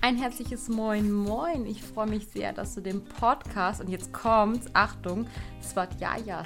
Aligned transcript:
Ein 0.00 0.16
herzliches 0.16 0.68
Moin 0.68 1.10
Moin. 1.10 1.66
Ich 1.66 1.82
freue 1.82 2.06
mich 2.06 2.26
sehr, 2.28 2.52
dass 2.52 2.74
du 2.74 2.80
den 2.80 3.04
Podcast 3.04 3.80
und 3.80 3.88
jetzt 3.88 4.12
kommt's, 4.12 4.66
Achtung, 4.74 5.26
Svatjaya 5.62 6.44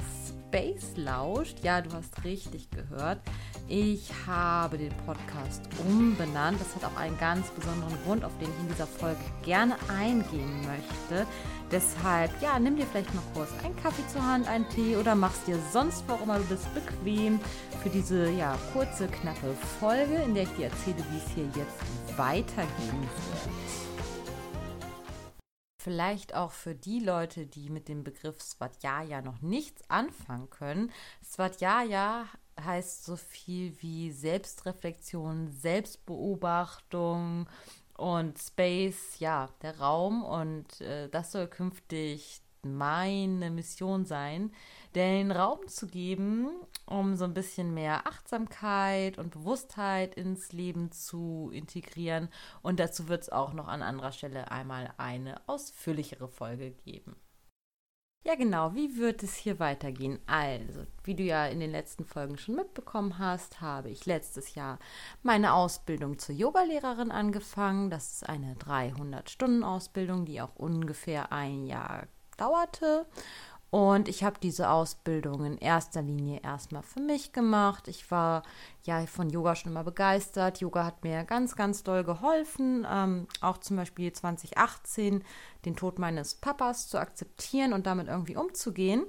Space 0.49 0.93
lauscht. 0.97 1.59
Ja, 1.63 1.81
du 1.81 1.93
hast 1.93 2.25
richtig 2.25 2.71
gehört. 2.71 3.21
Ich 3.67 4.11
habe 4.27 4.79
den 4.79 4.97
Podcast 5.05 5.69
umbenannt. 5.87 6.61
Das 6.61 6.75
hat 6.75 6.85
auch 6.85 6.97
einen 6.99 7.19
ganz 7.19 7.51
besonderen 7.51 7.95
Grund, 8.05 8.25
auf 8.25 8.33
den 8.39 8.49
ich 8.49 8.61
in 8.61 8.69
dieser 8.69 8.87
Folge 8.87 9.21
gerne 9.43 9.77
eingehen 9.89 10.61
möchte. 10.61 11.27
Deshalb, 11.71 12.31
ja, 12.41 12.59
nimm 12.59 12.77
dir 12.77 12.87
vielleicht 12.87 13.15
mal 13.15 13.23
kurz 13.35 13.51
einen 13.63 13.77
Kaffee 13.77 14.07
zur 14.11 14.25
Hand, 14.25 14.49
einen 14.49 14.69
Tee 14.71 14.97
oder 14.97 15.15
machst 15.15 15.47
dir 15.47 15.59
sonst, 15.71 16.03
wo 16.09 16.15
immer 16.23 16.39
du 16.39 16.45
bist, 16.45 16.67
bequem 16.75 17.39
für 17.83 17.91
diese, 17.91 18.31
ja, 18.31 18.57
kurze, 18.73 19.07
knappe 19.07 19.55
Folge, 19.79 20.15
in 20.25 20.35
der 20.35 20.45
ich 20.45 20.51
dir 20.51 20.67
erzähle, 20.67 21.05
wie 21.11 21.19
es 21.19 21.35
hier 21.35 21.45
jetzt 21.57 21.77
weitergehen 22.19 23.03
wird. 23.03 23.59
Vielleicht 25.81 26.35
auch 26.35 26.51
für 26.51 26.75
die 26.75 26.99
Leute, 27.01 27.47
die 27.47 27.71
mit 27.71 27.89
dem 27.89 28.05
Begriff 28.05 28.43
Svadhyaya 28.43 29.23
noch 29.23 29.41
nichts 29.41 29.89
anfangen 29.89 30.51
können. 30.51 30.93
Svadhyaya 31.25 32.27
heißt 32.61 33.05
so 33.05 33.17
viel 33.17 33.81
wie 33.81 34.11
Selbstreflexion, 34.11 35.53
Selbstbeobachtung 35.53 37.49
und 37.97 38.39
Space, 38.39 39.19
ja, 39.21 39.49
der 39.63 39.79
Raum. 39.79 40.25
Und 40.25 40.81
äh, 40.81 41.09
das 41.09 41.33
soll 41.33 41.47
künftig 41.47 42.43
meine 42.65 43.51
Mission 43.51 44.05
sein, 44.05 44.53
den 44.95 45.31
Raum 45.31 45.67
zu 45.69 45.87
geben, 45.87 46.49
um 46.87 47.17
so 47.17 47.25
ein 47.25 47.35
bisschen 47.35 47.75
mehr 47.75 48.07
Achtsamkeit 48.07 49.19
und 49.19 49.31
Bewusstheit 49.31 50.15
ins 50.15 50.53
Leben 50.53 50.91
zu 50.91 51.51
integrieren. 51.53 52.29
Und 52.63 52.81
dazu 52.81 53.09
wird 53.09 53.23
es 53.23 53.31
auch 53.31 53.53
noch 53.53 53.69
an 53.69 53.83
anderer 53.83 54.13
Stelle 54.13 54.51
einmal 54.51 54.93
eine 54.97 55.41
ausführlichere 55.49 56.29
Folge 56.29 56.71
geben. 56.71 57.17
Ja, 58.25 58.35
genau. 58.35 58.75
Wie 58.75 58.99
wird 58.99 59.23
es 59.23 59.37
hier 59.37 59.59
weitergehen? 59.59 60.19
Also, 60.27 60.85
wie 61.05 61.15
du 61.15 61.23
ja 61.23 61.47
in 61.47 61.61
den 61.61 61.71
letzten 61.71 62.05
Folgen 62.05 62.37
schon 62.37 62.57
mitbekommen 62.57 63.19
hast, 63.19 63.61
habe 63.61 63.91
ich 63.91 64.05
letztes 64.07 64.55
Jahr 64.55 64.79
meine 65.23 65.55
Ausbildung 65.55 66.19
zur 66.19 66.35
Yogalehrerin 66.35 67.11
angefangen. 67.11 67.91
Das 67.91 68.13
ist 68.13 68.29
eine 68.29 68.55
300-Stunden-Ausbildung, 68.57 70.27
die 70.27 70.41
auch 70.43 70.57
ungefähr 70.57 71.33
ein 71.33 71.65
Jahr 71.65 72.07
dauerte. 72.39 73.07
Und 73.71 74.09
ich 74.09 74.25
habe 74.25 74.41
diese 74.43 74.71
Ausbildung 74.71 75.45
in 75.45 75.59
erster 75.59 76.01
Linie 76.01 76.41
erstmal 76.41 76.83
für 76.83 77.01
mich 77.01 77.33
gemacht. 77.35 77.87
Ich 77.87 78.11
war 78.11 78.43
ja 78.85 79.05
von 79.07 79.29
Yoga 79.29 79.55
schon 79.55 79.73
immer 79.73 79.85
begeistert. 79.85 80.61
Yoga 80.61 80.87
hat 80.87 81.05
mir 81.05 81.25
ganz, 81.25 81.55
ganz 81.55 81.83
doll 81.83 82.03
geholfen. 82.03 82.87
Ähm, 82.91 83.27
auch 83.43 83.59
zum 83.59 83.77
Beispiel 83.77 84.11
2018 84.11 85.23
den 85.67 85.77
Tod 85.77 85.99
meines 85.99 86.35
Papas 86.35 86.89
zu 86.89 86.99
akzeptieren 86.99 87.75
und 87.75 87.87
damit 87.87 88.09
irgendwie 88.09 88.37
umzugehen. 88.37 89.05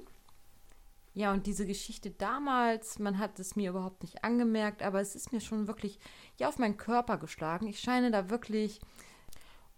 Ja, 1.14 1.32
und 1.32 1.46
diese 1.46 1.66
Geschichte 1.66 2.10
damals, 2.10 2.98
man 2.98 3.18
hat 3.18 3.38
es 3.40 3.56
mir 3.56 3.70
überhaupt 3.70 4.02
nicht 4.02 4.22
angemerkt, 4.24 4.82
aber 4.82 5.00
es 5.00 5.16
ist 5.16 5.32
mir 5.32 5.40
schon 5.40 5.66
wirklich 5.66 5.98
ja 6.36 6.48
auf 6.48 6.58
meinen 6.58 6.76
Körper 6.76 7.16
geschlagen. 7.16 7.66
Ich 7.66 7.80
scheine 7.80 8.10
da 8.10 8.30
wirklich 8.30 8.80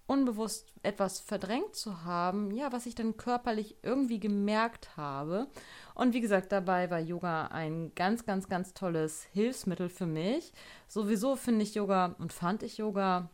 unbewusst 0.07 0.73
etwas 0.83 1.21
verdrängt 1.21 1.75
zu 1.75 2.05
haben, 2.05 2.51
ja, 2.51 2.73
was 2.73 2.87
ich 2.87 2.95
dann 2.95 3.17
körperlich 3.17 3.77
irgendwie 3.83 4.21
gemerkt 4.21 4.97
habe. 4.97 5.47
Und 5.95 6.13
wie 6.13 6.21
gesagt, 6.21 6.53
dabei 6.53 6.91
war 6.91 7.01
Yoga 7.01 7.47
ein 7.47 7.95
ganz, 7.95 8.25
ganz, 8.25 8.49
ganz 8.49 8.75
tolles 8.75 9.25
Hilfsmittel 9.33 9.89
für 9.89 10.07
mich. 10.07 10.53
Sowieso 10.89 11.37
finde 11.37 11.63
ich 11.63 11.75
Yoga 11.75 12.17
und 12.19 12.33
fand 12.33 12.63
ich 12.63 12.79
Yoga 12.79 13.31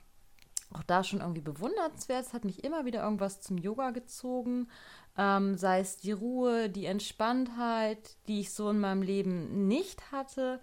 auch 0.73 0.83
da 0.83 1.03
schon 1.03 1.21
irgendwie 1.21 1.41
bewundernswert. 1.41 2.27
Es 2.27 2.35
hat 2.35 2.45
mich 2.45 2.63
immer 2.65 2.85
wieder 2.85 3.03
irgendwas 3.03 3.41
zum 3.41 3.57
Yoga 3.57 3.91
gezogen. 3.91 4.69
Ähm, 5.17 5.57
sei 5.57 5.81
es 5.81 5.97
die 5.97 6.12
Ruhe, 6.12 6.69
die 6.69 6.84
Entspanntheit, 6.84 8.17
die 8.28 8.41
ich 8.41 8.53
so 8.53 8.71
in 8.71 8.78
meinem 8.78 9.03
Leben 9.03 9.67
nicht 9.67 10.12
hatte. 10.12 10.61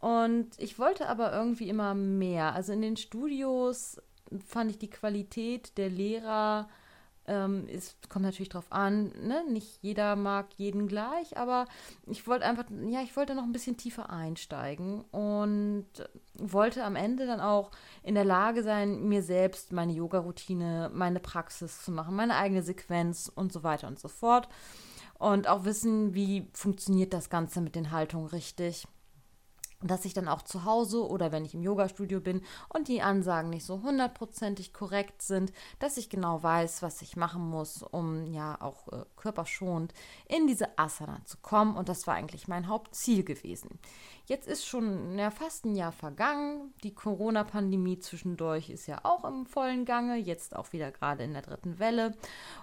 Und 0.00 0.50
ich 0.58 0.78
wollte 0.78 1.08
aber 1.08 1.32
irgendwie 1.32 1.68
immer 1.68 1.94
mehr. 1.94 2.54
Also 2.54 2.72
in 2.72 2.82
den 2.82 2.96
Studios 2.96 4.00
fand 4.46 4.70
ich 4.70 4.78
die 4.78 4.90
Qualität 4.90 5.76
der 5.78 5.88
Lehrer, 5.88 6.68
ähm, 7.28 7.66
es 7.70 7.96
kommt 8.08 8.24
natürlich 8.24 8.48
drauf 8.48 8.66
an, 8.70 9.12
ne? 9.22 9.44
nicht 9.48 9.82
jeder 9.82 10.16
mag 10.16 10.46
jeden 10.56 10.88
gleich, 10.88 11.36
aber 11.36 11.66
ich 12.06 12.26
wollte 12.26 12.46
einfach, 12.46 12.64
ja, 12.88 13.02
ich 13.02 13.14
wollte 13.16 13.34
noch 13.34 13.42
ein 13.42 13.52
bisschen 13.52 13.76
tiefer 13.76 14.10
einsteigen 14.10 15.02
und 15.10 15.86
wollte 16.34 16.84
am 16.84 16.96
Ende 16.96 17.26
dann 17.26 17.40
auch 17.40 17.70
in 18.02 18.14
der 18.14 18.24
Lage 18.24 18.62
sein, 18.62 19.08
mir 19.08 19.22
selbst 19.22 19.72
meine 19.72 19.92
Yoga-Routine, 19.92 20.90
meine 20.92 21.20
Praxis 21.20 21.82
zu 21.82 21.92
machen, 21.92 22.16
meine 22.16 22.36
eigene 22.36 22.62
Sequenz 22.62 23.30
und 23.32 23.52
so 23.52 23.62
weiter 23.62 23.88
und 23.88 23.98
so 23.98 24.08
fort. 24.08 24.48
Und 25.18 25.48
auch 25.48 25.64
wissen, 25.64 26.14
wie 26.14 26.48
funktioniert 26.52 27.12
das 27.12 27.28
Ganze 27.28 27.60
mit 27.60 27.74
den 27.74 27.90
Haltungen 27.90 28.28
richtig 28.28 28.86
dass 29.82 30.04
ich 30.04 30.14
dann 30.14 30.28
auch 30.28 30.42
zu 30.42 30.64
Hause 30.64 31.06
oder 31.06 31.30
wenn 31.30 31.44
ich 31.44 31.54
im 31.54 31.62
Yoga-Studio 31.62 32.20
bin 32.20 32.42
und 32.68 32.88
die 32.88 33.02
Ansagen 33.02 33.50
nicht 33.50 33.64
so 33.64 33.82
hundertprozentig 33.82 34.72
korrekt 34.72 35.22
sind, 35.22 35.52
dass 35.78 35.96
ich 35.96 36.10
genau 36.10 36.42
weiß, 36.42 36.82
was 36.82 37.00
ich 37.02 37.16
machen 37.16 37.48
muss, 37.48 37.82
um 37.82 38.26
ja 38.26 38.60
auch 38.60 38.88
äh, 38.88 39.04
körperschonend 39.16 39.94
in 40.26 40.46
diese 40.46 40.78
Asana 40.78 41.20
zu 41.24 41.38
kommen. 41.38 41.76
Und 41.76 41.88
das 41.88 42.06
war 42.06 42.14
eigentlich 42.14 42.48
mein 42.48 42.66
Hauptziel 42.66 43.22
gewesen. 43.22 43.78
Jetzt 44.26 44.48
ist 44.48 44.66
schon 44.66 45.18
ja, 45.18 45.30
fast 45.30 45.64
ein 45.64 45.74
Jahr 45.74 45.92
vergangen. 45.92 46.74
Die 46.82 46.94
Corona-Pandemie 46.94 47.98
zwischendurch 48.00 48.68
ist 48.70 48.86
ja 48.86 49.00
auch 49.04 49.24
im 49.24 49.46
vollen 49.46 49.84
Gange, 49.84 50.16
jetzt 50.16 50.54
auch 50.54 50.72
wieder 50.72 50.90
gerade 50.90 51.24
in 51.24 51.32
der 51.32 51.42
dritten 51.42 51.78
Welle. 51.78 52.14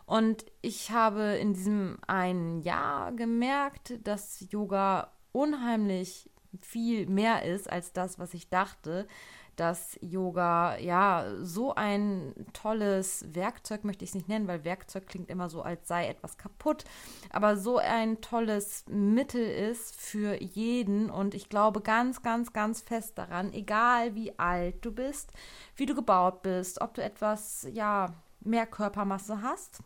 Und 0.05 0.45
ich 0.61 0.91
habe 0.91 1.37
in 1.37 1.53
diesem 1.53 1.97
einen 2.07 2.61
Jahr 2.61 3.13
gemerkt, 3.13 3.93
dass 4.03 4.45
Yoga 4.51 5.11
unheimlich 5.31 6.29
viel 6.61 7.07
mehr 7.07 7.43
ist 7.43 7.69
als 7.69 7.93
das, 7.93 8.19
was 8.19 8.33
ich 8.33 8.49
dachte, 8.49 9.07
dass 9.55 9.97
Yoga 10.01 10.77
ja 10.77 11.25
so 11.41 11.73
ein 11.75 12.33
tolles 12.53 13.25
Werkzeug 13.33 13.83
möchte 13.83 14.03
ich 14.03 14.11
es 14.11 14.15
nicht 14.15 14.27
nennen, 14.27 14.47
weil 14.47 14.63
Werkzeug 14.63 15.07
klingt 15.07 15.29
immer 15.29 15.49
so, 15.49 15.61
als 15.61 15.87
sei 15.87 16.07
etwas 16.07 16.37
kaputt, 16.37 16.83
aber 17.29 17.57
so 17.57 17.77
ein 17.77 18.21
tolles 18.21 18.85
Mittel 18.89 19.45
ist 19.45 19.95
für 19.95 20.41
jeden. 20.41 21.09
Und 21.09 21.33
ich 21.33 21.49
glaube 21.49 21.81
ganz, 21.81 22.21
ganz, 22.21 22.53
ganz 22.53 22.81
fest 22.81 23.17
daran, 23.17 23.53
egal 23.53 24.15
wie 24.15 24.37
alt 24.37 24.83
du 24.83 24.91
bist, 24.91 25.31
wie 25.75 25.85
du 25.85 25.95
gebaut 25.95 26.41
bist, 26.41 26.81
ob 26.81 26.93
du 26.93 27.03
etwas 27.03 27.67
ja 27.71 28.13
mehr 28.41 28.67
Körpermasse 28.67 29.41
hast 29.41 29.79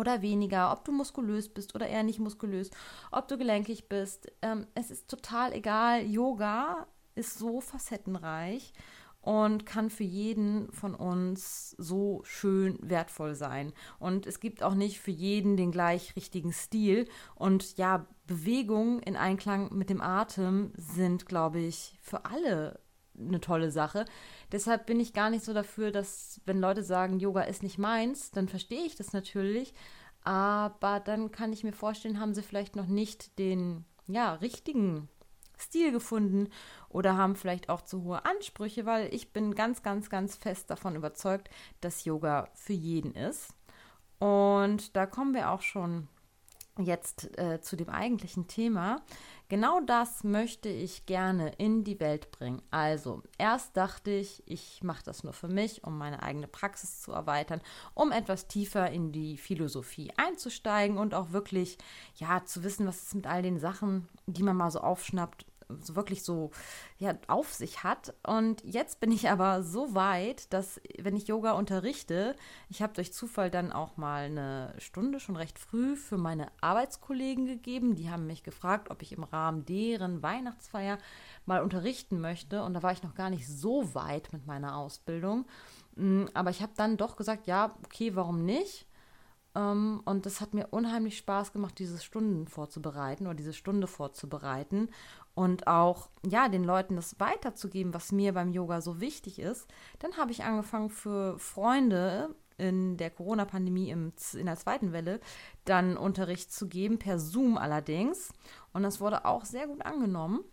oder 0.00 0.22
weniger, 0.22 0.72
ob 0.72 0.84
du 0.84 0.92
muskulös 0.92 1.48
bist 1.48 1.74
oder 1.74 1.86
eher 1.86 2.02
nicht 2.02 2.18
muskulös, 2.18 2.70
ob 3.12 3.28
du 3.28 3.38
gelenkig 3.38 3.88
bist. 3.88 4.32
Ähm, 4.42 4.66
es 4.74 4.90
ist 4.90 5.08
total 5.08 5.52
egal. 5.52 6.06
Yoga 6.06 6.86
ist 7.14 7.38
so 7.38 7.60
facettenreich 7.60 8.72
und 9.20 9.66
kann 9.66 9.90
für 9.90 10.04
jeden 10.04 10.72
von 10.72 10.94
uns 10.94 11.74
so 11.76 12.22
schön 12.24 12.78
wertvoll 12.80 13.34
sein. 13.34 13.72
Und 13.98 14.26
es 14.26 14.40
gibt 14.40 14.62
auch 14.62 14.74
nicht 14.74 15.00
für 15.00 15.10
jeden 15.10 15.56
den 15.56 15.72
gleich 15.72 16.16
richtigen 16.16 16.52
Stil. 16.52 17.06
Und 17.34 17.76
ja, 17.76 18.06
Bewegungen 18.26 19.00
in 19.00 19.16
Einklang 19.16 19.74
mit 19.76 19.90
dem 19.90 20.00
Atem 20.00 20.72
sind, 20.76 21.26
glaube 21.26 21.58
ich, 21.58 21.98
für 22.00 22.24
alle 22.24 22.80
eine 23.18 23.40
tolle 23.40 23.70
Sache. 23.70 24.06
Deshalb 24.52 24.86
bin 24.86 25.00
ich 25.00 25.12
gar 25.12 25.30
nicht 25.30 25.44
so 25.44 25.54
dafür, 25.54 25.92
dass, 25.92 26.40
wenn 26.44 26.60
Leute 26.60 26.82
sagen, 26.82 27.20
Yoga 27.20 27.42
ist 27.42 27.62
nicht 27.62 27.78
meins, 27.78 28.30
dann 28.30 28.48
verstehe 28.48 28.84
ich 28.84 28.96
das 28.96 29.12
natürlich. 29.12 29.74
Aber 30.22 31.00
dann 31.00 31.30
kann 31.30 31.52
ich 31.52 31.64
mir 31.64 31.72
vorstellen, 31.72 32.20
haben 32.20 32.34
sie 32.34 32.42
vielleicht 32.42 32.76
noch 32.76 32.86
nicht 32.86 33.38
den 33.38 33.84
ja, 34.06 34.34
richtigen 34.34 35.08
Stil 35.58 35.92
gefunden 35.92 36.48
oder 36.88 37.16
haben 37.16 37.36
vielleicht 37.36 37.68
auch 37.68 37.82
zu 37.82 38.02
hohe 38.02 38.24
Ansprüche, 38.24 38.86
weil 38.86 39.12
ich 39.14 39.32
bin 39.32 39.54
ganz, 39.54 39.82
ganz, 39.82 40.10
ganz 40.10 40.36
fest 40.36 40.70
davon 40.70 40.96
überzeugt, 40.96 41.48
dass 41.80 42.04
Yoga 42.04 42.48
für 42.54 42.72
jeden 42.72 43.14
ist. 43.14 43.54
Und 44.18 44.96
da 44.96 45.06
kommen 45.06 45.34
wir 45.34 45.50
auch 45.50 45.62
schon 45.62 46.08
jetzt 46.82 47.36
äh, 47.38 47.60
zu 47.60 47.76
dem 47.76 47.88
eigentlichen 47.88 48.46
Thema. 48.46 49.02
Genau 49.48 49.80
das 49.80 50.22
möchte 50.22 50.68
ich 50.68 51.06
gerne 51.06 51.52
in 51.58 51.82
die 51.82 51.98
Welt 51.98 52.30
bringen. 52.30 52.62
Also, 52.70 53.22
erst 53.36 53.76
dachte 53.76 54.12
ich, 54.12 54.44
ich 54.46 54.82
mache 54.84 55.02
das 55.04 55.24
nur 55.24 55.32
für 55.32 55.48
mich, 55.48 55.82
um 55.82 55.98
meine 55.98 56.22
eigene 56.22 56.46
Praxis 56.46 57.00
zu 57.00 57.10
erweitern, 57.10 57.60
um 57.94 58.12
etwas 58.12 58.46
tiefer 58.46 58.90
in 58.90 59.10
die 59.10 59.36
Philosophie 59.36 60.12
einzusteigen 60.16 60.98
und 60.98 61.14
auch 61.14 61.32
wirklich, 61.32 61.78
ja, 62.14 62.44
zu 62.44 62.62
wissen, 62.62 62.86
was 62.86 63.02
ist 63.02 63.14
mit 63.16 63.26
all 63.26 63.42
den 63.42 63.58
Sachen, 63.58 64.08
die 64.26 64.44
man 64.44 64.56
mal 64.56 64.70
so 64.70 64.80
aufschnappt, 64.80 65.46
so 65.80 65.96
wirklich 65.96 66.22
so 66.22 66.50
ja, 66.98 67.14
auf 67.28 67.52
sich 67.52 67.84
hat. 67.84 68.14
Und 68.26 68.62
jetzt 68.64 69.00
bin 69.00 69.12
ich 69.12 69.30
aber 69.30 69.62
so 69.62 69.94
weit, 69.94 70.52
dass 70.52 70.80
wenn 70.98 71.16
ich 71.16 71.28
Yoga 71.28 71.52
unterrichte, 71.52 72.36
ich 72.68 72.82
habe 72.82 72.92
durch 72.92 73.12
Zufall 73.12 73.50
dann 73.50 73.72
auch 73.72 73.96
mal 73.96 74.24
eine 74.24 74.74
Stunde 74.78 75.20
schon 75.20 75.36
recht 75.36 75.58
früh 75.58 75.96
für 75.96 76.18
meine 76.18 76.48
Arbeitskollegen 76.60 77.46
gegeben. 77.46 77.94
Die 77.94 78.10
haben 78.10 78.26
mich 78.26 78.42
gefragt, 78.42 78.90
ob 78.90 79.02
ich 79.02 79.12
im 79.12 79.24
Rahmen 79.24 79.64
deren 79.64 80.22
Weihnachtsfeier 80.22 80.98
mal 81.46 81.62
unterrichten 81.62 82.20
möchte. 82.20 82.62
Und 82.62 82.74
da 82.74 82.82
war 82.82 82.92
ich 82.92 83.02
noch 83.02 83.14
gar 83.14 83.30
nicht 83.30 83.46
so 83.46 83.94
weit 83.94 84.32
mit 84.32 84.46
meiner 84.46 84.76
Ausbildung. 84.76 85.46
Mm, 85.96 86.24
aber 86.34 86.50
ich 86.50 86.62
habe 86.62 86.72
dann 86.76 86.96
doch 86.96 87.16
gesagt, 87.16 87.46
ja, 87.46 87.74
okay, 87.84 88.14
warum 88.14 88.44
nicht? 88.44 88.86
Ähm, 89.54 90.00
und 90.04 90.26
das 90.26 90.40
hat 90.40 90.54
mir 90.54 90.68
unheimlich 90.68 91.18
Spaß 91.18 91.52
gemacht, 91.52 91.78
diese 91.78 91.98
Stunden 91.98 92.46
vorzubereiten 92.46 93.26
oder 93.26 93.34
diese 93.34 93.52
Stunde 93.52 93.86
vorzubereiten 93.86 94.90
und 95.34 95.66
auch 95.66 96.08
ja 96.26 96.48
den 96.48 96.64
Leuten 96.64 96.96
das 96.96 97.18
weiterzugeben, 97.18 97.94
was 97.94 98.12
mir 98.12 98.32
beim 98.34 98.52
Yoga 98.52 98.80
so 98.80 99.00
wichtig 99.00 99.38
ist. 99.38 99.66
Dann 99.98 100.16
habe 100.16 100.32
ich 100.32 100.44
angefangen 100.44 100.90
für 100.90 101.38
Freunde 101.38 102.34
in 102.58 102.96
der 102.98 103.10
Corona-Pandemie 103.10 103.90
in 103.90 104.12
der 104.34 104.56
zweiten 104.56 104.92
Welle 104.92 105.20
dann 105.64 105.96
Unterricht 105.96 106.52
zu 106.52 106.68
geben, 106.68 106.98
per 106.98 107.18
Zoom 107.18 107.56
allerdings. 107.56 108.32
Und 108.72 108.82
das 108.82 109.00
wurde 109.00 109.24
auch 109.24 109.44
sehr 109.44 109.66
gut 109.66 109.82
angenommen. 109.82 110.44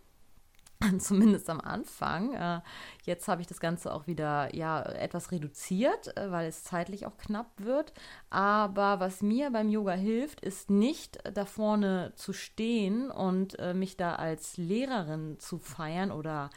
zumindest 0.98 1.50
am 1.50 1.60
Anfang. 1.60 2.34
Äh, 2.34 2.60
jetzt 3.04 3.28
habe 3.28 3.40
ich 3.40 3.46
das 3.46 3.60
Ganze 3.60 3.92
auch 3.92 4.06
wieder 4.06 4.54
ja 4.54 4.82
etwas 4.82 5.32
reduziert, 5.32 6.16
äh, 6.16 6.30
weil 6.30 6.46
es 6.46 6.64
zeitlich 6.64 7.06
auch 7.06 7.16
knapp 7.16 7.50
wird. 7.56 7.92
Aber 8.30 9.00
was 9.00 9.22
mir 9.22 9.50
beim 9.50 9.68
Yoga 9.68 9.92
hilft, 9.92 10.40
ist 10.40 10.70
nicht 10.70 11.18
da 11.34 11.44
vorne 11.44 12.12
zu 12.14 12.32
stehen 12.32 13.10
und 13.10 13.58
äh, 13.58 13.74
mich 13.74 13.96
da 13.96 14.14
als 14.14 14.56
Lehrerin 14.56 15.38
zu 15.38 15.58
feiern 15.58 16.12
oder 16.12 16.50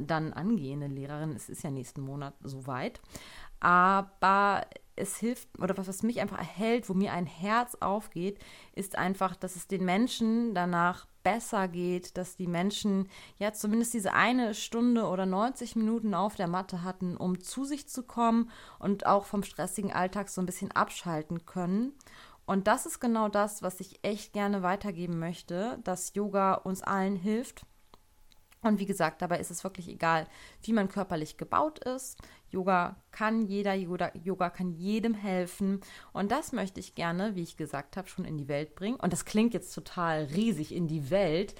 dann 0.00 0.32
angehende 0.32 0.86
Lehrerin. 0.86 1.34
Es 1.36 1.48
ist 1.48 1.62
ja 1.62 1.70
nächsten 1.70 2.00
Monat 2.00 2.34
soweit. 2.42 3.00
Aber 3.60 4.62
es 4.96 5.16
hilft, 5.18 5.48
oder 5.58 5.76
was, 5.76 5.88
was 5.88 6.02
mich 6.02 6.20
einfach 6.20 6.38
erhält, 6.38 6.88
wo 6.88 6.94
mir 6.94 7.12
ein 7.12 7.26
Herz 7.26 7.76
aufgeht, 7.76 8.38
ist 8.74 8.96
einfach, 8.96 9.36
dass 9.36 9.56
es 9.56 9.68
den 9.68 9.84
Menschen 9.84 10.54
danach 10.54 11.06
besser 11.22 11.68
geht, 11.68 12.16
dass 12.16 12.36
die 12.36 12.46
Menschen 12.46 13.08
ja 13.38 13.52
zumindest 13.52 13.94
diese 13.94 14.12
eine 14.12 14.54
Stunde 14.54 15.06
oder 15.06 15.26
90 15.26 15.76
Minuten 15.76 16.14
auf 16.14 16.36
der 16.36 16.48
Matte 16.48 16.82
hatten, 16.82 17.16
um 17.16 17.40
zu 17.40 17.64
sich 17.64 17.88
zu 17.88 18.04
kommen 18.04 18.50
und 18.78 19.06
auch 19.06 19.24
vom 19.24 19.42
stressigen 19.42 19.92
Alltag 19.92 20.28
so 20.28 20.40
ein 20.40 20.46
bisschen 20.46 20.70
abschalten 20.70 21.44
können. 21.44 21.94
Und 22.46 22.68
das 22.68 22.86
ist 22.86 23.00
genau 23.00 23.28
das, 23.28 23.60
was 23.62 23.80
ich 23.80 23.98
echt 24.04 24.32
gerne 24.32 24.62
weitergeben 24.62 25.18
möchte, 25.18 25.80
dass 25.82 26.14
Yoga 26.14 26.54
uns 26.54 26.80
allen 26.82 27.16
hilft 27.16 27.66
und 28.62 28.78
wie 28.80 28.86
gesagt, 28.86 29.22
dabei 29.22 29.38
ist 29.38 29.50
es 29.50 29.62
wirklich 29.64 29.88
egal, 29.88 30.26
wie 30.62 30.72
man 30.72 30.88
körperlich 30.88 31.36
gebaut 31.36 31.78
ist. 31.80 32.18
Yoga 32.50 32.96
kann 33.12 33.46
jeder, 33.46 33.74
Yoga, 33.74 34.10
Yoga 34.14 34.50
kann 34.50 34.72
jedem 34.72 35.14
helfen. 35.14 35.80
Und 36.12 36.32
das 36.32 36.52
möchte 36.52 36.80
ich 36.80 36.94
gerne, 36.94 37.34
wie 37.34 37.42
ich 37.42 37.56
gesagt 37.56 37.96
habe, 37.96 38.08
schon 38.08 38.24
in 38.24 38.38
die 38.38 38.48
Welt 38.48 38.74
bringen. 38.74 38.98
Und 38.98 39.12
das 39.12 39.24
klingt 39.24 39.54
jetzt 39.54 39.74
total 39.74 40.24
riesig 40.24 40.74
in 40.74 40.88
die 40.88 41.10
Welt. 41.10 41.54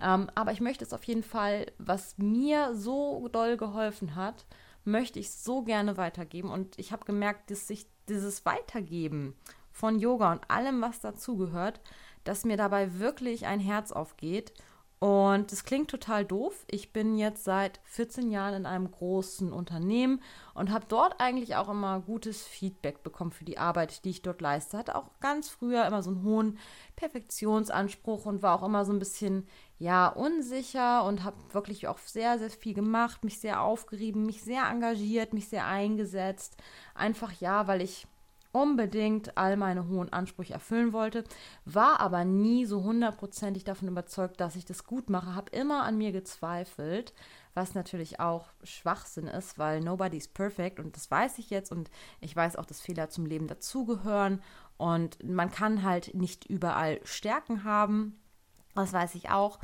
Ähm, 0.00 0.28
aber 0.34 0.52
ich 0.52 0.60
möchte 0.60 0.84
es 0.84 0.92
auf 0.92 1.04
jeden 1.04 1.22
Fall, 1.22 1.66
was 1.78 2.18
mir 2.18 2.74
so 2.74 3.28
doll 3.28 3.56
geholfen 3.56 4.14
hat, 4.14 4.44
möchte 4.84 5.18
ich 5.18 5.30
so 5.30 5.62
gerne 5.62 5.96
weitergeben. 5.96 6.50
Und 6.50 6.78
ich 6.78 6.92
habe 6.92 7.04
gemerkt, 7.04 7.50
dass 7.50 7.68
sich 7.68 7.86
dieses 8.08 8.44
Weitergeben 8.44 9.34
von 9.72 9.98
Yoga 9.98 10.32
und 10.32 10.50
allem, 10.50 10.80
was 10.82 11.00
dazugehört, 11.00 11.80
dass 12.24 12.44
mir 12.44 12.56
dabei 12.56 12.98
wirklich 12.98 13.46
ein 13.46 13.60
Herz 13.60 13.92
aufgeht 13.92 14.52
und 15.00 15.50
das 15.50 15.64
klingt 15.64 15.88
total 15.88 16.26
doof. 16.26 16.66
Ich 16.70 16.92
bin 16.92 17.16
jetzt 17.16 17.44
seit 17.44 17.80
14 17.84 18.30
Jahren 18.30 18.52
in 18.52 18.66
einem 18.66 18.90
großen 18.90 19.50
Unternehmen 19.50 20.20
und 20.52 20.70
habe 20.70 20.84
dort 20.88 21.22
eigentlich 21.22 21.56
auch 21.56 21.70
immer 21.70 22.00
gutes 22.00 22.42
Feedback 22.42 23.02
bekommen 23.02 23.32
für 23.32 23.46
die 23.46 23.56
Arbeit, 23.56 24.04
die 24.04 24.10
ich 24.10 24.20
dort 24.20 24.42
leiste. 24.42 24.76
Hatte 24.76 24.96
auch 24.96 25.08
ganz 25.20 25.48
früher 25.48 25.86
immer 25.86 26.02
so 26.02 26.10
einen 26.10 26.22
hohen 26.22 26.58
Perfektionsanspruch 26.96 28.26
und 28.26 28.42
war 28.42 28.54
auch 28.54 28.66
immer 28.66 28.84
so 28.84 28.92
ein 28.92 28.98
bisschen, 28.98 29.48
ja, 29.78 30.06
unsicher 30.06 31.02
und 31.04 31.24
habe 31.24 31.38
wirklich 31.52 31.88
auch 31.88 31.96
sehr, 31.96 32.38
sehr 32.38 32.50
viel 32.50 32.74
gemacht, 32.74 33.24
mich 33.24 33.40
sehr 33.40 33.62
aufgerieben, 33.62 34.26
mich 34.26 34.42
sehr 34.42 34.68
engagiert, 34.68 35.32
mich 35.32 35.48
sehr 35.48 35.64
eingesetzt. 35.64 36.58
Einfach 36.94 37.32
ja, 37.40 37.66
weil 37.66 37.80
ich 37.80 38.06
unbedingt 38.52 39.36
all 39.36 39.56
meine 39.56 39.88
hohen 39.88 40.12
Ansprüche 40.12 40.54
erfüllen 40.54 40.92
wollte, 40.92 41.24
war 41.64 42.00
aber 42.00 42.24
nie 42.24 42.66
so 42.66 42.82
hundertprozentig 42.82 43.64
davon 43.64 43.88
überzeugt, 43.88 44.40
dass 44.40 44.56
ich 44.56 44.64
das 44.64 44.84
gut 44.84 45.10
mache, 45.10 45.34
habe 45.34 45.50
immer 45.56 45.84
an 45.84 45.98
mir 45.98 46.12
gezweifelt, 46.12 47.12
was 47.54 47.74
natürlich 47.74 48.20
auch 48.20 48.46
Schwachsinn 48.62 49.26
ist, 49.26 49.58
weil 49.58 49.80
nobody's 49.80 50.28
perfect 50.28 50.80
und 50.80 50.96
das 50.96 51.10
weiß 51.10 51.38
ich 51.38 51.50
jetzt 51.50 51.72
und 51.72 51.90
ich 52.20 52.34
weiß 52.34 52.56
auch, 52.56 52.64
dass 52.64 52.80
Fehler 52.80 53.08
zum 53.08 53.26
Leben 53.26 53.46
dazugehören 53.46 54.42
und 54.76 55.22
man 55.22 55.50
kann 55.50 55.82
halt 55.82 56.14
nicht 56.14 56.46
überall 56.46 57.00
Stärken 57.04 57.64
haben. 57.64 58.20
Das 58.74 58.92
weiß 58.92 59.14
ich 59.16 59.30
auch. 59.30 59.58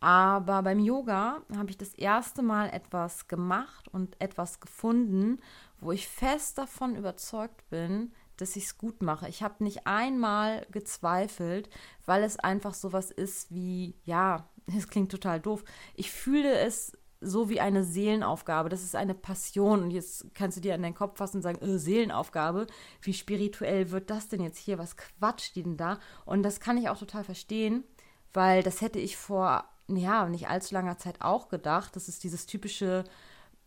Aber 0.00 0.62
beim 0.62 0.78
Yoga 0.78 1.42
habe 1.56 1.70
ich 1.70 1.78
das 1.78 1.94
erste 1.94 2.42
Mal 2.42 2.70
etwas 2.70 3.26
gemacht 3.26 3.88
und 3.88 4.20
etwas 4.20 4.60
gefunden, 4.60 5.40
wo 5.78 5.92
ich 5.92 6.08
fest 6.08 6.58
davon 6.58 6.94
überzeugt 6.96 7.68
bin, 7.70 8.12
dass 8.40 8.56
ich 8.56 8.64
es 8.64 8.78
gut 8.78 9.02
mache. 9.02 9.28
Ich 9.28 9.42
habe 9.42 9.62
nicht 9.62 9.86
einmal 9.86 10.66
gezweifelt, 10.70 11.68
weil 12.06 12.22
es 12.22 12.38
einfach 12.38 12.74
sowas 12.74 13.10
ist 13.10 13.54
wie, 13.54 13.94
ja, 14.04 14.48
es 14.76 14.88
klingt 14.88 15.10
total 15.10 15.40
doof. 15.40 15.64
Ich 15.94 16.10
fühle 16.10 16.52
es 16.58 16.92
so 17.20 17.50
wie 17.50 17.60
eine 17.60 17.84
Seelenaufgabe. 17.84 18.68
Das 18.68 18.82
ist 18.82 18.96
eine 18.96 19.14
Passion. 19.14 19.82
Und 19.82 19.90
jetzt 19.90 20.26
kannst 20.34 20.56
du 20.56 20.60
dir 20.60 20.74
an 20.74 20.82
deinen 20.82 20.94
Kopf 20.94 21.18
fassen 21.18 21.36
und 21.36 21.42
sagen, 21.42 21.60
äh, 21.60 21.78
Seelenaufgabe, 21.78 22.66
wie 23.02 23.12
spirituell 23.12 23.90
wird 23.90 24.10
das 24.10 24.28
denn 24.28 24.42
jetzt 24.42 24.58
hier? 24.58 24.78
Was 24.78 24.96
quatscht 24.96 25.54
die 25.54 25.62
denn 25.62 25.76
da? 25.76 25.98
Und 26.24 26.42
das 26.42 26.60
kann 26.60 26.78
ich 26.78 26.88
auch 26.88 26.98
total 26.98 27.24
verstehen, 27.24 27.84
weil 28.32 28.62
das 28.62 28.80
hätte 28.80 28.98
ich 28.98 29.16
vor, 29.16 29.64
ja, 29.88 30.26
nicht 30.28 30.48
allzu 30.48 30.74
langer 30.74 30.98
Zeit 30.98 31.20
auch 31.20 31.48
gedacht. 31.48 31.94
Das 31.94 32.08
ist 32.08 32.24
dieses 32.24 32.46
typische 32.46 33.04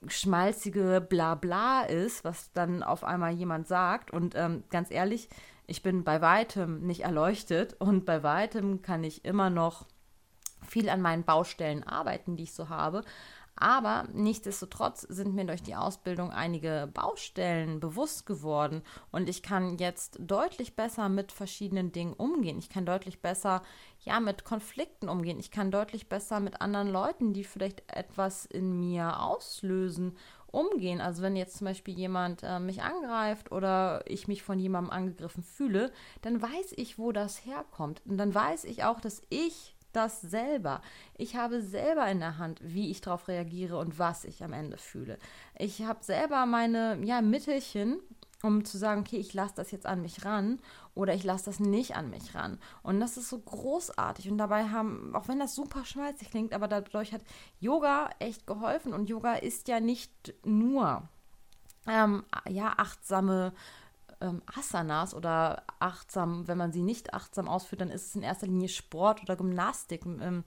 schmalzige 0.07 1.05
Blabla 1.07 1.83
ist, 1.83 2.23
was 2.23 2.51
dann 2.53 2.83
auf 2.83 3.03
einmal 3.03 3.33
jemand 3.33 3.67
sagt. 3.67 4.11
Und 4.11 4.35
ähm, 4.35 4.63
ganz 4.69 4.91
ehrlich, 4.91 5.29
ich 5.67 5.81
bin 5.81 6.03
bei 6.03 6.21
weitem 6.21 6.85
nicht 6.85 7.01
erleuchtet 7.01 7.75
und 7.79 8.05
bei 8.05 8.23
weitem 8.23 8.81
kann 8.81 9.03
ich 9.03 9.25
immer 9.25 9.49
noch 9.49 9.85
viel 10.67 10.89
an 10.89 11.01
meinen 11.01 11.23
Baustellen 11.23 11.83
arbeiten, 11.83 12.35
die 12.35 12.43
ich 12.43 12.53
so 12.53 12.69
habe. 12.69 13.03
Aber 13.55 14.07
nichtsdestotrotz 14.13 15.01
sind 15.01 15.35
mir 15.35 15.45
durch 15.45 15.61
die 15.61 15.75
Ausbildung 15.75 16.31
einige 16.31 16.89
Baustellen 16.93 17.79
bewusst 17.79 18.25
geworden 18.25 18.81
und 19.11 19.29
ich 19.29 19.43
kann 19.43 19.77
jetzt 19.77 20.17
deutlich 20.19 20.75
besser 20.75 21.07
mit 21.07 21.31
verschiedenen 21.31 21.91
Dingen 21.91 22.13
umgehen. 22.13 22.57
Ich 22.57 22.69
kann 22.69 22.85
deutlich 22.85 23.21
besser 23.21 23.61
ja 23.99 24.19
mit 24.19 24.43
Konflikten 24.43 25.07
umgehen. 25.07 25.39
Ich 25.39 25.51
kann 25.51 25.71
deutlich 25.71 26.09
besser 26.09 26.39
mit 26.39 26.61
anderen 26.61 26.89
Leuten, 26.89 27.33
die 27.33 27.43
vielleicht 27.43 27.83
etwas 27.95 28.45
in 28.45 28.79
mir 28.79 29.21
auslösen, 29.21 30.17
umgehen. 30.53 31.01
Also 31.01 31.23
wenn 31.23 31.35
jetzt 31.35 31.57
zum 31.57 31.65
Beispiel 31.65 31.95
jemand 31.95 32.43
äh, 32.43 32.59
mich 32.59 32.83
angreift 32.83 33.51
oder 33.51 34.03
ich 34.05 34.27
mich 34.27 34.43
von 34.43 34.59
jemandem 34.59 34.91
angegriffen 34.91 35.43
fühle, 35.43 35.91
dann 36.21 36.41
weiß 36.41 36.73
ich, 36.77 36.99
wo 36.99 37.11
das 37.11 37.45
herkommt. 37.45 38.01
Und 38.05 38.17
dann 38.17 38.33
weiß 38.33 38.65
ich 38.65 38.83
auch, 38.83 38.99
dass 38.99 39.21
ich 39.29 39.72
das 39.95 40.21
selber. 40.21 40.81
Ich 41.17 41.35
habe 41.35 41.61
selber 41.61 42.07
in 42.09 42.19
der 42.19 42.37
Hand, 42.37 42.59
wie 42.63 42.91
ich 42.91 43.01
darauf 43.01 43.27
reagiere 43.27 43.77
und 43.77 43.99
was 43.99 44.25
ich 44.25 44.43
am 44.43 44.53
Ende 44.53 44.77
fühle. 44.77 45.17
Ich 45.57 45.83
habe 45.83 46.03
selber 46.03 46.45
meine 46.45 46.99
ja, 47.03 47.21
Mittelchen, 47.21 47.99
um 48.43 48.65
zu 48.65 48.77
sagen, 48.77 49.01
okay, 49.01 49.17
ich 49.17 49.33
lasse 49.33 49.55
das 49.55 49.71
jetzt 49.71 49.85
an 49.85 50.01
mich 50.01 50.25
ran 50.25 50.59
oder 50.95 51.13
ich 51.13 51.23
lasse 51.23 51.45
das 51.45 51.59
nicht 51.59 51.95
an 51.95 52.09
mich 52.09 52.35
ran. 52.35 52.59
Und 52.83 52.99
das 52.99 53.15
ist 53.17 53.29
so 53.29 53.39
großartig. 53.39 54.29
Und 54.29 54.37
dabei 54.37 54.65
haben, 54.65 55.15
auch 55.15 55.29
wenn 55.29 55.39
das 55.39 55.55
super 55.55 55.85
schmalzig 55.85 56.29
klingt, 56.29 56.53
aber 56.53 56.67
dadurch 56.67 57.13
hat 57.13 57.21
Yoga 57.59 58.09
echt 58.19 58.45
geholfen. 58.45 58.93
Und 58.93 59.09
Yoga 59.09 59.35
ist 59.35 59.69
ja 59.69 59.79
nicht 59.79 60.33
nur 60.43 61.07
ähm, 61.87 62.23
ja, 62.49 62.73
achtsame 62.77 63.53
ähm, 64.23 64.41
Asanas 64.45 65.13
oder 65.13 65.63
achtsam, 65.79 66.47
wenn 66.47 66.57
man 66.57 66.71
sie 66.71 66.81
nicht 66.81 67.13
achtsam 67.13 67.47
ausführt, 67.47 67.81
dann 67.81 67.91
ist 67.91 68.07
es 68.07 68.15
in 68.15 68.23
erster 68.23 68.47
Linie 68.47 68.69
Sport 68.69 69.21
oder 69.21 69.35
Gymnastik. 69.35 70.05
Ähm, 70.05 70.43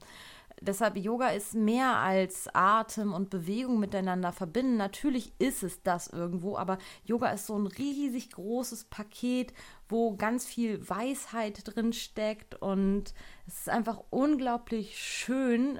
deshalb 0.59 0.97
Yoga 0.97 1.29
ist 1.29 1.53
mehr 1.53 1.97
als 1.97 2.49
Atem 2.53 3.13
und 3.13 3.29
Bewegung 3.29 3.79
miteinander 3.79 4.31
verbinden. 4.31 4.77
Natürlich 4.77 5.31
ist 5.39 5.63
es 5.63 5.83
das 5.83 6.07
irgendwo, 6.07 6.57
aber 6.57 6.79
Yoga 7.05 7.29
ist 7.29 7.45
so 7.45 7.57
ein 7.57 7.67
riesig 7.67 8.31
großes 8.31 8.85
Paket, 8.85 9.53
wo 9.87 10.15
ganz 10.17 10.45
viel 10.45 10.87
Weisheit 10.89 11.61
drin 11.63 11.93
steckt 11.93 12.55
und 12.55 13.13
es 13.45 13.59
ist 13.59 13.69
einfach 13.69 14.01
unglaublich 14.09 14.97
schön, 14.97 15.79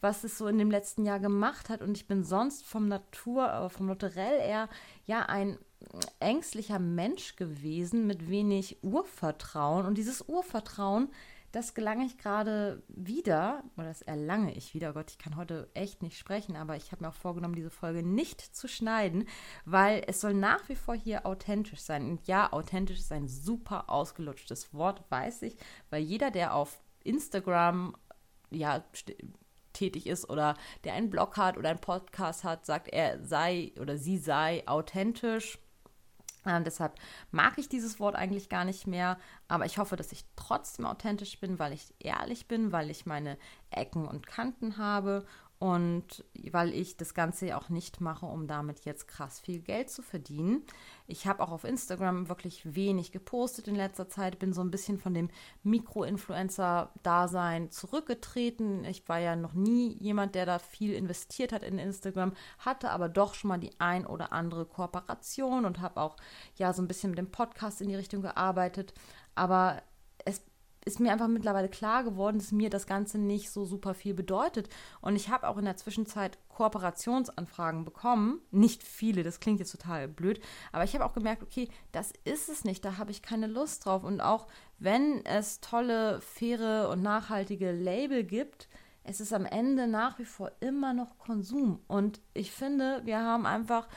was 0.00 0.24
es 0.24 0.38
so 0.38 0.46
in 0.46 0.58
dem 0.58 0.70
letzten 0.70 1.04
Jahr 1.04 1.20
gemacht 1.20 1.68
hat. 1.68 1.82
Und 1.82 1.96
ich 1.96 2.06
bin 2.06 2.24
sonst 2.24 2.64
vom 2.64 2.88
Natur, 2.88 3.52
äh, 3.52 3.68
vom 3.68 3.86
Naturell 3.86 4.40
eher 4.40 4.68
ja 5.06 5.22
ein 5.26 5.58
ängstlicher 6.20 6.78
Mensch 6.78 7.36
gewesen 7.36 8.06
mit 8.06 8.28
wenig 8.28 8.82
Urvertrauen. 8.82 9.86
Und 9.86 9.96
dieses 9.96 10.28
Urvertrauen, 10.28 11.08
das 11.52 11.72
gelange 11.72 12.04
ich 12.04 12.18
gerade 12.18 12.82
wieder, 12.88 13.62
oder 13.76 13.86
das 13.86 14.02
erlange 14.02 14.54
ich 14.54 14.74
wieder. 14.74 14.92
Gott, 14.92 15.10
ich 15.10 15.18
kann 15.18 15.36
heute 15.36 15.70
echt 15.74 16.02
nicht 16.02 16.18
sprechen, 16.18 16.56
aber 16.56 16.76
ich 16.76 16.92
habe 16.92 17.04
mir 17.04 17.08
auch 17.08 17.14
vorgenommen, 17.14 17.54
diese 17.54 17.70
Folge 17.70 18.02
nicht 18.02 18.40
zu 18.40 18.68
schneiden, 18.68 19.26
weil 19.64 20.02
es 20.06 20.20
soll 20.20 20.34
nach 20.34 20.68
wie 20.68 20.76
vor 20.76 20.94
hier 20.94 21.24
authentisch 21.24 21.80
sein. 21.80 22.10
Und 22.10 22.26
ja, 22.26 22.52
authentisch 22.52 22.98
ist 22.98 23.12
ein 23.12 23.28
super 23.28 23.88
ausgelutschtes 23.88 24.74
Wort, 24.74 25.02
weiß 25.10 25.42
ich, 25.42 25.56
weil 25.90 26.02
jeder, 26.02 26.30
der 26.30 26.54
auf 26.54 26.82
Instagram 27.02 27.96
ja 28.50 28.84
tätig 29.72 30.06
ist 30.06 30.28
oder 30.28 30.56
der 30.84 30.94
einen 30.94 31.10
Blog 31.10 31.36
hat 31.36 31.56
oder 31.56 31.70
einen 31.70 31.80
Podcast 31.80 32.44
hat, 32.44 32.66
sagt, 32.66 32.88
er 32.88 33.24
sei 33.24 33.72
oder 33.80 33.96
sie 33.96 34.18
sei 34.18 34.62
authentisch. 34.66 35.58
Ähm, 36.46 36.64
deshalb 36.64 36.94
mag 37.30 37.58
ich 37.58 37.68
dieses 37.68 38.00
Wort 38.00 38.14
eigentlich 38.14 38.48
gar 38.48 38.64
nicht 38.64 38.86
mehr, 38.86 39.18
aber 39.48 39.66
ich 39.66 39.78
hoffe, 39.78 39.96
dass 39.96 40.12
ich 40.12 40.24
trotzdem 40.36 40.86
authentisch 40.86 41.38
bin, 41.40 41.58
weil 41.58 41.72
ich 41.72 41.94
ehrlich 41.98 42.48
bin, 42.48 42.72
weil 42.72 42.90
ich 42.90 43.06
meine 43.06 43.36
Ecken 43.70 44.06
und 44.06 44.26
Kanten 44.26 44.78
habe 44.78 45.26
und 45.58 46.24
weil 46.52 46.72
ich 46.72 46.96
das 46.96 47.14
Ganze 47.14 47.46
ja 47.46 47.58
auch 47.58 47.68
nicht 47.68 48.00
mache, 48.00 48.26
um 48.26 48.46
damit 48.46 48.84
jetzt 48.84 49.08
krass 49.08 49.40
viel 49.40 49.58
Geld 49.58 49.90
zu 49.90 50.02
verdienen. 50.02 50.62
Ich 51.08 51.26
habe 51.26 51.42
auch 51.42 51.50
auf 51.50 51.64
Instagram 51.64 52.28
wirklich 52.28 52.76
wenig 52.76 53.10
gepostet 53.10 53.66
in 53.66 53.74
letzter 53.74 54.08
Zeit, 54.08 54.38
bin 54.38 54.52
so 54.52 54.60
ein 54.60 54.70
bisschen 54.70 54.98
von 54.98 55.14
dem 55.14 55.30
Mikro-Influencer-Dasein 55.64 57.72
zurückgetreten. 57.72 58.84
Ich 58.84 59.08
war 59.08 59.18
ja 59.18 59.34
noch 59.34 59.54
nie 59.54 59.96
jemand, 59.98 60.36
der 60.36 60.46
da 60.46 60.60
viel 60.60 60.94
investiert 60.94 61.52
hat 61.52 61.64
in 61.64 61.80
Instagram, 61.80 62.34
hatte 62.60 62.90
aber 62.90 63.08
doch 63.08 63.34
schon 63.34 63.48
mal 63.48 63.58
die 63.58 63.80
ein 63.80 64.06
oder 64.06 64.32
andere 64.32 64.64
Kooperation 64.64 65.64
und 65.64 65.80
habe 65.80 66.00
auch 66.00 66.14
ja 66.54 66.72
so 66.72 66.82
ein 66.82 66.88
bisschen 66.88 67.10
mit 67.10 67.18
dem 67.18 67.32
Podcast 67.32 67.80
in 67.80 67.88
die 67.88 67.96
Richtung 67.96 68.22
gearbeitet. 68.22 68.94
Aber 69.34 69.82
es 70.24 70.40
ist 70.88 71.00
mir 71.00 71.12
einfach 71.12 71.28
mittlerweile 71.28 71.68
klar 71.68 72.02
geworden, 72.02 72.38
dass 72.38 72.50
mir 72.50 72.70
das 72.70 72.86
Ganze 72.86 73.18
nicht 73.18 73.50
so 73.50 73.64
super 73.64 73.94
viel 73.94 74.14
bedeutet. 74.14 74.68
Und 75.00 75.14
ich 75.14 75.28
habe 75.28 75.46
auch 75.46 75.58
in 75.58 75.66
der 75.66 75.76
Zwischenzeit 75.76 76.38
Kooperationsanfragen 76.48 77.84
bekommen. 77.84 78.40
Nicht 78.50 78.82
viele, 78.82 79.22
das 79.22 79.38
klingt 79.38 79.60
jetzt 79.60 79.70
total 79.70 80.08
blöd, 80.08 80.40
aber 80.72 80.84
ich 80.84 80.94
habe 80.94 81.04
auch 81.04 81.12
gemerkt, 81.12 81.42
okay, 81.42 81.68
das 81.92 82.12
ist 82.24 82.48
es 82.48 82.64
nicht, 82.64 82.84
da 82.84 82.98
habe 82.98 83.10
ich 83.10 83.22
keine 83.22 83.46
Lust 83.46 83.84
drauf. 83.84 84.02
Und 84.02 84.20
auch 84.20 84.48
wenn 84.78 85.24
es 85.24 85.60
tolle, 85.60 86.20
faire 86.20 86.88
und 86.90 87.02
nachhaltige 87.02 87.70
Label 87.70 88.24
gibt, 88.24 88.68
es 89.04 89.20
ist 89.20 89.32
am 89.32 89.46
Ende 89.46 89.86
nach 89.86 90.18
wie 90.18 90.24
vor 90.24 90.52
immer 90.60 90.92
noch 90.92 91.18
Konsum. 91.18 91.80
Und 91.86 92.20
ich 92.34 92.50
finde, 92.50 93.02
wir 93.04 93.20
haben 93.20 93.46
einfach 93.46 93.88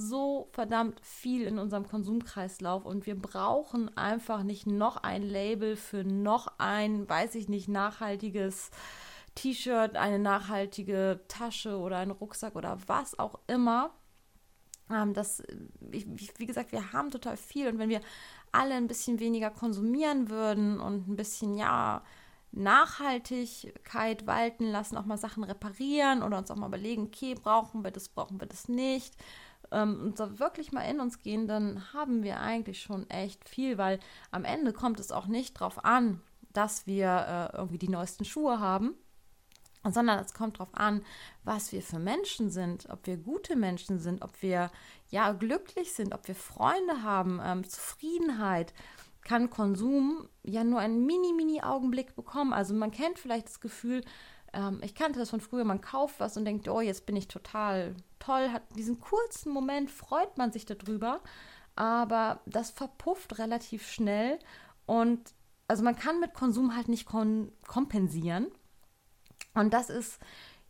so 0.00 0.48
verdammt 0.52 1.00
viel 1.02 1.42
in 1.42 1.58
unserem 1.58 1.86
Konsumkreislauf 1.86 2.84
und 2.84 3.06
wir 3.06 3.20
brauchen 3.20 3.96
einfach 3.96 4.42
nicht 4.42 4.66
noch 4.66 4.96
ein 4.98 5.22
Label 5.22 5.76
für 5.76 6.04
noch 6.04 6.48
ein, 6.58 7.08
weiß 7.08 7.34
ich 7.34 7.48
nicht, 7.48 7.68
nachhaltiges 7.68 8.70
T-Shirt, 9.34 9.96
eine 9.96 10.18
nachhaltige 10.18 11.20
Tasche 11.28 11.78
oder 11.78 11.98
einen 11.98 12.10
Rucksack 12.10 12.56
oder 12.56 12.78
was 12.86 13.18
auch 13.18 13.38
immer. 13.46 13.90
Ähm, 14.90 15.14
das, 15.14 15.42
wie 15.80 16.46
gesagt, 16.46 16.72
wir 16.72 16.92
haben 16.92 17.10
total 17.10 17.36
viel 17.36 17.68
und 17.68 17.78
wenn 17.78 17.90
wir 17.90 18.00
alle 18.52 18.74
ein 18.74 18.88
bisschen 18.88 19.20
weniger 19.20 19.50
konsumieren 19.50 20.30
würden 20.30 20.80
und 20.80 21.08
ein 21.08 21.16
bisschen, 21.16 21.56
ja, 21.56 22.02
Nachhaltigkeit 22.52 24.26
walten 24.26 24.66
lassen, 24.66 24.96
auch 24.96 25.04
mal 25.04 25.18
Sachen 25.18 25.44
reparieren 25.44 26.22
oder 26.22 26.38
uns 26.38 26.50
auch 26.50 26.56
mal 26.56 26.66
überlegen, 26.66 27.04
okay, 27.04 27.34
brauchen 27.34 27.84
wir 27.84 27.90
das, 27.90 28.08
brauchen 28.08 28.40
wir 28.40 28.48
das 28.48 28.68
nicht, 28.68 29.14
ähm, 29.72 30.00
und 30.00 30.18
so 30.18 30.38
wirklich 30.38 30.72
mal 30.72 30.82
in 30.82 31.00
uns 31.00 31.20
gehen, 31.20 31.46
dann 31.46 31.92
haben 31.92 32.22
wir 32.22 32.40
eigentlich 32.40 32.80
schon 32.82 33.08
echt 33.10 33.48
viel, 33.48 33.78
weil 33.78 34.00
am 34.30 34.44
Ende 34.44 34.72
kommt 34.72 35.00
es 35.00 35.12
auch 35.12 35.26
nicht 35.26 35.60
darauf 35.60 35.84
an, 35.84 36.20
dass 36.52 36.86
wir 36.86 37.50
äh, 37.52 37.56
irgendwie 37.56 37.78
die 37.78 37.88
neuesten 37.88 38.24
Schuhe 38.24 38.60
haben, 38.60 38.94
sondern 39.88 40.18
es 40.18 40.34
kommt 40.34 40.56
darauf 40.56 40.74
an, 40.74 41.02
was 41.44 41.72
wir 41.72 41.82
für 41.82 41.98
Menschen 41.98 42.50
sind, 42.50 42.88
ob 42.90 43.06
wir 43.06 43.16
gute 43.16 43.56
Menschen 43.56 43.98
sind, 43.98 44.22
ob 44.22 44.42
wir 44.42 44.70
ja 45.08 45.32
glücklich 45.32 45.92
sind, 45.92 46.14
ob 46.14 46.28
wir 46.28 46.34
Freunde 46.34 47.02
haben, 47.02 47.40
ähm, 47.42 47.68
Zufriedenheit 47.68 48.74
kann 49.22 49.50
Konsum 49.50 50.28
ja 50.42 50.64
nur 50.64 50.80
einen 50.80 51.04
mini, 51.04 51.32
mini 51.32 51.62
Augenblick 51.62 52.16
bekommen. 52.16 52.52
Also 52.52 52.74
man 52.74 52.90
kennt 52.90 53.18
vielleicht 53.18 53.46
das 53.46 53.60
Gefühl, 53.60 54.02
ähm, 54.52 54.80
ich 54.82 54.94
kannte 54.94 55.18
das 55.18 55.30
von 55.30 55.40
früher, 55.40 55.64
man 55.64 55.80
kauft 55.80 56.20
was 56.20 56.36
und 56.36 56.44
denkt, 56.44 56.68
oh, 56.68 56.80
jetzt 56.80 57.06
bin 57.06 57.16
ich 57.16 57.28
total 57.28 57.94
toll, 58.18 58.50
hat 58.52 58.62
diesen 58.76 59.00
kurzen 59.00 59.52
Moment, 59.52 59.90
freut 59.90 60.38
man 60.38 60.52
sich 60.52 60.66
darüber, 60.66 61.20
aber 61.76 62.40
das 62.46 62.70
verpufft 62.70 63.38
relativ 63.38 63.88
schnell 63.88 64.38
und 64.86 65.34
also 65.68 65.84
man 65.84 65.94
kann 65.94 66.18
mit 66.18 66.34
Konsum 66.34 66.74
halt 66.74 66.88
nicht 66.88 67.06
kon 67.06 67.52
kompensieren. 67.66 68.48
Und 69.54 69.72
das 69.72 69.88
ist 69.88 70.18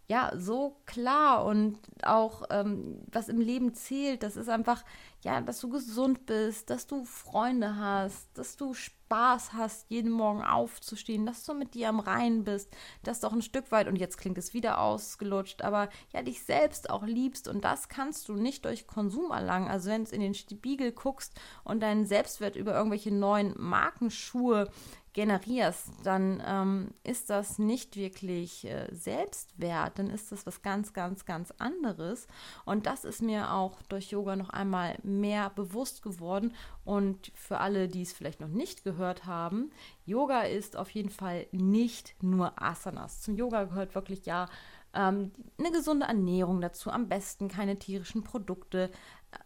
ja 0.08 0.32
so 0.36 0.76
klar 0.84 1.46
und 1.46 1.78
auch 2.02 2.42
ähm, 2.50 3.00
was 3.10 3.28
im 3.28 3.40
Leben 3.40 3.74
zählt, 3.74 4.22
das 4.22 4.36
ist 4.36 4.48
einfach, 4.48 4.84
ja, 5.22 5.40
dass 5.40 5.60
du 5.60 5.70
gesund 5.70 6.26
bist, 6.26 6.68
dass 6.68 6.86
du 6.86 7.04
Freunde 7.04 7.76
hast, 7.76 8.26
dass 8.34 8.56
du 8.56 8.74
Spaß 9.10 9.54
hast, 9.54 9.90
jeden 9.90 10.12
Morgen 10.12 10.44
aufzustehen, 10.44 11.26
dass 11.26 11.42
du 11.42 11.52
mit 11.52 11.74
dir 11.74 11.88
am 11.88 11.98
Rhein 11.98 12.44
bist, 12.44 12.72
dass 13.02 13.18
du 13.18 13.26
auch 13.26 13.32
ein 13.32 13.42
Stück 13.42 13.72
weit, 13.72 13.88
und 13.88 13.96
jetzt 13.96 14.18
klingt 14.18 14.38
es 14.38 14.54
wieder 14.54 14.80
ausgelutscht, 14.80 15.62
aber 15.62 15.88
ja, 16.12 16.22
dich 16.22 16.44
selbst 16.44 16.90
auch 16.90 17.02
liebst 17.02 17.48
und 17.48 17.64
das 17.64 17.88
kannst 17.88 18.28
du 18.28 18.34
nicht 18.34 18.64
durch 18.64 18.86
Konsum 18.86 19.32
erlangen. 19.32 19.66
Also 19.66 19.90
wenn 19.90 20.04
du 20.04 20.14
in 20.14 20.20
den 20.20 20.34
Spiegel 20.34 20.92
guckst 20.92 21.34
und 21.64 21.80
deinen 21.80 22.06
Selbstwert 22.06 22.54
über 22.54 22.72
irgendwelche 22.72 23.12
neuen 23.12 23.52
Markenschuhe 23.58 24.70
generierst, 25.12 25.88
dann 26.04 26.42
ähm, 26.46 26.94
ist 27.02 27.30
das 27.30 27.58
nicht 27.58 27.96
wirklich 27.96 28.64
äh, 28.64 28.88
Selbstwert, 28.92 29.98
dann 29.98 30.08
ist 30.08 30.30
das 30.30 30.46
was 30.46 30.62
ganz, 30.62 30.92
ganz, 30.92 31.24
ganz 31.24 31.52
anderes. 31.58 32.28
Und 32.64 32.86
das 32.86 33.04
ist 33.04 33.20
mir 33.20 33.52
auch 33.52 33.82
durch 33.88 34.10
Yoga 34.10 34.36
noch 34.36 34.50
einmal 34.50 34.96
mehr 35.02 35.50
bewusst 35.50 36.02
geworden. 36.02 36.54
Und 36.84 37.32
für 37.34 37.58
alle, 37.58 37.88
die 37.88 38.02
es 38.02 38.12
vielleicht 38.12 38.40
noch 38.40 38.48
nicht 38.48 38.84
gehört 38.84 39.26
haben, 39.26 39.70
Yoga 40.04 40.42
ist 40.42 40.76
auf 40.76 40.90
jeden 40.90 41.10
Fall 41.10 41.46
nicht 41.50 42.14
nur 42.22 42.62
Asanas. 42.62 43.20
Zum 43.20 43.36
Yoga 43.36 43.64
gehört 43.64 43.94
wirklich 43.94 44.26
ja 44.26 44.48
ähm, 44.94 45.32
eine 45.58 45.70
gesunde 45.72 46.06
Ernährung 46.06 46.60
dazu, 46.60 46.90
am 46.90 47.08
besten 47.08 47.48
keine 47.48 47.78
tierischen 47.78 48.22
Produkte. 48.22 48.90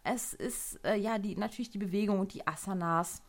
Es 0.03 0.33
ist 0.33 0.79
äh, 0.83 0.95
ja 0.95 1.17
die, 1.17 1.35
natürlich 1.35 1.69
die 1.69 1.77
Bewegung 1.77 2.19
und 2.19 2.33
die 2.33 2.47
Asanas 2.47 3.21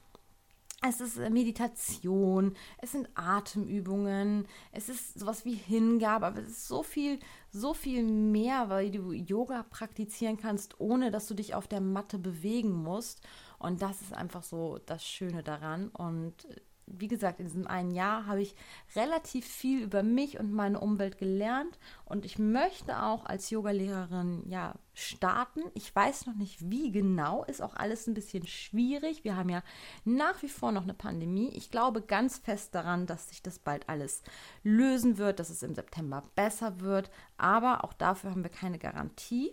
es 0.82 1.00
ist 1.00 1.16
äh, 1.16 1.30
Meditation, 1.30 2.54
es 2.78 2.92
sind 2.92 3.08
Atemübungen, 3.14 4.46
es 4.72 4.88
ist 4.88 5.18
sowas 5.18 5.44
wie 5.44 5.54
Hingabe, 5.54 6.26
aber 6.26 6.40
es 6.40 6.48
ist 6.48 6.68
so 6.68 6.82
viel, 6.82 7.18
so 7.50 7.74
viel 7.74 8.02
mehr, 8.02 8.68
weil 8.68 8.90
du 8.90 9.12
Yoga 9.12 9.64
praktizieren 9.64 10.36
kannst, 10.36 10.80
ohne 10.80 11.10
dass 11.10 11.26
du 11.26 11.34
dich 11.34 11.54
auf 11.54 11.66
der 11.66 11.80
Matte 11.80 12.18
bewegen 12.18 12.72
musst. 12.72 13.20
Und 13.58 13.80
das 13.80 14.02
ist 14.02 14.12
einfach 14.12 14.42
so 14.42 14.78
das 14.84 15.04
Schöne 15.04 15.42
daran. 15.42 15.88
Und 15.88 16.44
äh, 16.44 16.60
wie 16.86 17.08
gesagt, 17.08 17.40
in 17.40 17.46
diesem 17.46 17.66
einen 17.66 17.90
Jahr 17.90 18.26
habe 18.26 18.42
ich 18.42 18.54
relativ 18.94 19.46
viel 19.46 19.82
über 19.82 20.02
mich 20.02 20.38
und 20.38 20.52
meine 20.52 20.80
Umwelt 20.80 21.18
gelernt 21.18 21.78
und 22.04 22.24
ich 22.24 22.38
möchte 22.38 23.02
auch 23.02 23.26
als 23.26 23.50
Yogalehrerin 23.50 24.44
ja 24.48 24.74
starten. 24.94 25.62
Ich 25.74 25.94
weiß 25.94 26.26
noch 26.26 26.36
nicht, 26.36 26.70
wie 26.70 26.90
genau, 26.90 27.44
ist 27.44 27.60
auch 27.60 27.74
alles 27.74 28.06
ein 28.06 28.14
bisschen 28.14 28.46
schwierig. 28.46 29.24
Wir 29.24 29.36
haben 29.36 29.48
ja 29.48 29.62
nach 30.04 30.42
wie 30.42 30.48
vor 30.48 30.72
noch 30.72 30.84
eine 30.84 30.94
Pandemie. 30.94 31.50
Ich 31.54 31.70
glaube 31.70 32.02
ganz 32.02 32.38
fest 32.38 32.74
daran, 32.74 33.06
dass 33.06 33.28
sich 33.28 33.42
das 33.42 33.58
bald 33.58 33.88
alles 33.88 34.22
lösen 34.62 35.18
wird, 35.18 35.40
dass 35.40 35.50
es 35.50 35.62
im 35.62 35.74
September 35.74 36.22
besser 36.34 36.80
wird, 36.80 37.10
aber 37.36 37.84
auch 37.84 37.92
dafür 37.92 38.30
haben 38.30 38.42
wir 38.42 38.50
keine 38.50 38.78
Garantie 38.78 39.50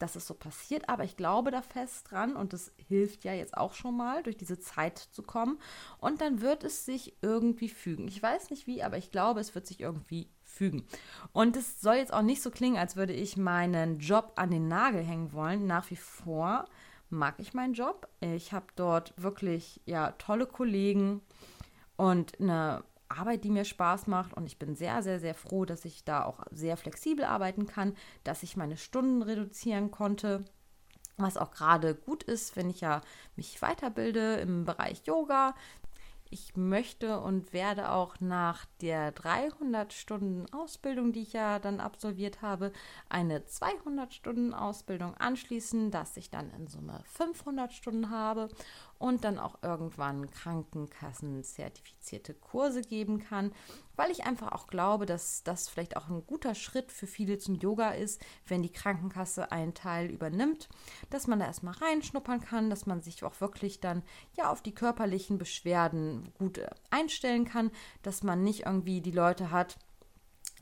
dass 0.00 0.16
es 0.16 0.26
so 0.26 0.34
passiert, 0.34 0.88
aber 0.88 1.04
ich 1.04 1.16
glaube 1.16 1.50
da 1.50 1.62
fest 1.62 2.10
dran 2.10 2.34
und 2.34 2.52
es 2.52 2.72
hilft 2.88 3.24
ja 3.24 3.32
jetzt 3.32 3.56
auch 3.56 3.74
schon 3.74 3.96
mal, 3.96 4.22
durch 4.22 4.36
diese 4.36 4.58
Zeit 4.58 4.98
zu 4.98 5.22
kommen. 5.22 5.58
Und 5.98 6.20
dann 6.20 6.40
wird 6.40 6.64
es 6.64 6.84
sich 6.84 7.16
irgendwie 7.22 7.68
fügen. 7.68 8.08
Ich 8.08 8.22
weiß 8.22 8.50
nicht 8.50 8.66
wie, 8.66 8.82
aber 8.82 8.96
ich 8.96 9.10
glaube, 9.10 9.40
es 9.40 9.54
wird 9.54 9.66
sich 9.66 9.80
irgendwie 9.80 10.28
fügen. 10.42 10.86
Und 11.32 11.56
es 11.56 11.80
soll 11.80 11.96
jetzt 11.96 12.12
auch 12.12 12.22
nicht 12.22 12.42
so 12.42 12.50
klingen, 12.50 12.78
als 12.78 12.96
würde 12.96 13.12
ich 13.12 13.36
meinen 13.36 13.98
Job 13.98 14.32
an 14.36 14.50
den 14.50 14.68
Nagel 14.68 15.02
hängen 15.02 15.32
wollen. 15.32 15.66
Nach 15.66 15.90
wie 15.90 15.96
vor 15.96 16.64
mag 17.10 17.34
ich 17.38 17.54
meinen 17.54 17.74
Job. 17.74 18.08
Ich 18.20 18.52
habe 18.52 18.66
dort 18.76 19.12
wirklich 19.16 19.80
ja 19.84 20.12
tolle 20.12 20.46
Kollegen 20.46 21.20
und 21.96 22.40
eine 22.40 22.82
Arbeit, 23.10 23.44
die 23.44 23.50
mir 23.50 23.64
Spaß 23.64 24.06
macht. 24.06 24.34
Und 24.34 24.46
ich 24.46 24.58
bin 24.58 24.74
sehr, 24.74 25.02
sehr, 25.02 25.20
sehr 25.20 25.34
froh, 25.34 25.64
dass 25.64 25.84
ich 25.84 26.04
da 26.04 26.24
auch 26.24 26.40
sehr 26.50 26.76
flexibel 26.76 27.24
arbeiten 27.24 27.66
kann, 27.66 27.96
dass 28.24 28.42
ich 28.42 28.56
meine 28.56 28.76
Stunden 28.76 29.22
reduzieren 29.22 29.90
konnte. 29.90 30.44
Was 31.16 31.36
auch 31.36 31.50
gerade 31.50 31.94
gut 31.94 32.22
ist, 32.22 32.56
wenn 32.56 32.70
ich 32.70 32.80
ja 32.80 33.02
mich 33.36 33.60
weiterbilde 33.60 34.36
im 34.36 34.64
Bereich 34.64 35.02
Yoga. 35.06 35.54
Ich 36.32 36.56
möchte 36.56 37.18
und 37.18 37.52
werde 37.52 37.90
auch 37.90 38.20
nach 38.20 38.64
der 38.80 39.10
300 39.10 39.92
Stunden 39.92 40.46
Ausbildung, 40.52 41.12
die 41.12 41.22
ich 41.22 41.32
ja 41.32 41.58
dann 41.58 41.80
absolviert 41.80 42.40
habe, 42.40 42.72
eine 43.08 43.44
200 43.46 44.14
Stunden 44.14 44.54
Ausbildung 44.54 45.14
anschließen, 45.14 45.90
dass 45.90 46.16
ich 46.16 46.30
dann 46.30 46.50
in 46.50 46.68
Summe 46.68 47.02
500 47.04 47.72
Stunden 47.72 48.10
habe 48.10 48.48
und 49.00 49.24
dann 49.24 49.38
auch 49.38 49.62
irgendwann 49.62 50.30
Krankenkassen-zertifizierte 50.30 52.34
Kurse 52.34 52.82
geben 52.82 53.18
kann, 53.18 53.50
weil 53.96 54.10
ich 54.10 54.24
einfach 54.24 54.52
auch 54.52 54.66
glaube, 54.66 55.06
dass 55.06 55.42
das 55.42 55.70
vielleicht 55.70 55.96
auch 55.96 56.10
ein 56.10 56.26
guter 56.26 56.54
Schritt 56.54 56.92
für 56.92 57.06
viele 57.06 57.38
zum 57.38 57.54
Yoga 57.54 57.92
ist, 57.92 58.20
wenn 58.46 58.62
die 58.62 58.72
Krankenkasse 58.72 59.52
einen 59.52 59.72
Teil 59.72 60.10
übernimmt, 60.10 60.68
dass 61.08 61.26
man 61.26 61.38
da 61.38 61.46
erstmal 61.46 61.72
reinschnuppern 61.74 62.42
kann, 62.42 62.68
dass 62.68 62.84
man 62.84 63.00
sich 63.00 63.24
auch 63.24 63.40
wirklich 63.40 63.80
dann 63.80 64.02
ja 64.36 64.50
auf 64.50 64.60
die 64.60 64.74
körperlichen 64.74 65.38
Beschwerden 65.38 66.30
gut 66.36 66.58
äh, 66.58 66.68
einstellen 66.90 67.46
kann, 67.46 67.70
dass 68.02 68.22
man 68.22 68.44
nicht 68.44 68.66
irgendwie 68.66 69.00
die 69.00 69.12
Leute 69.12 69.50
hat, 69.50 69.78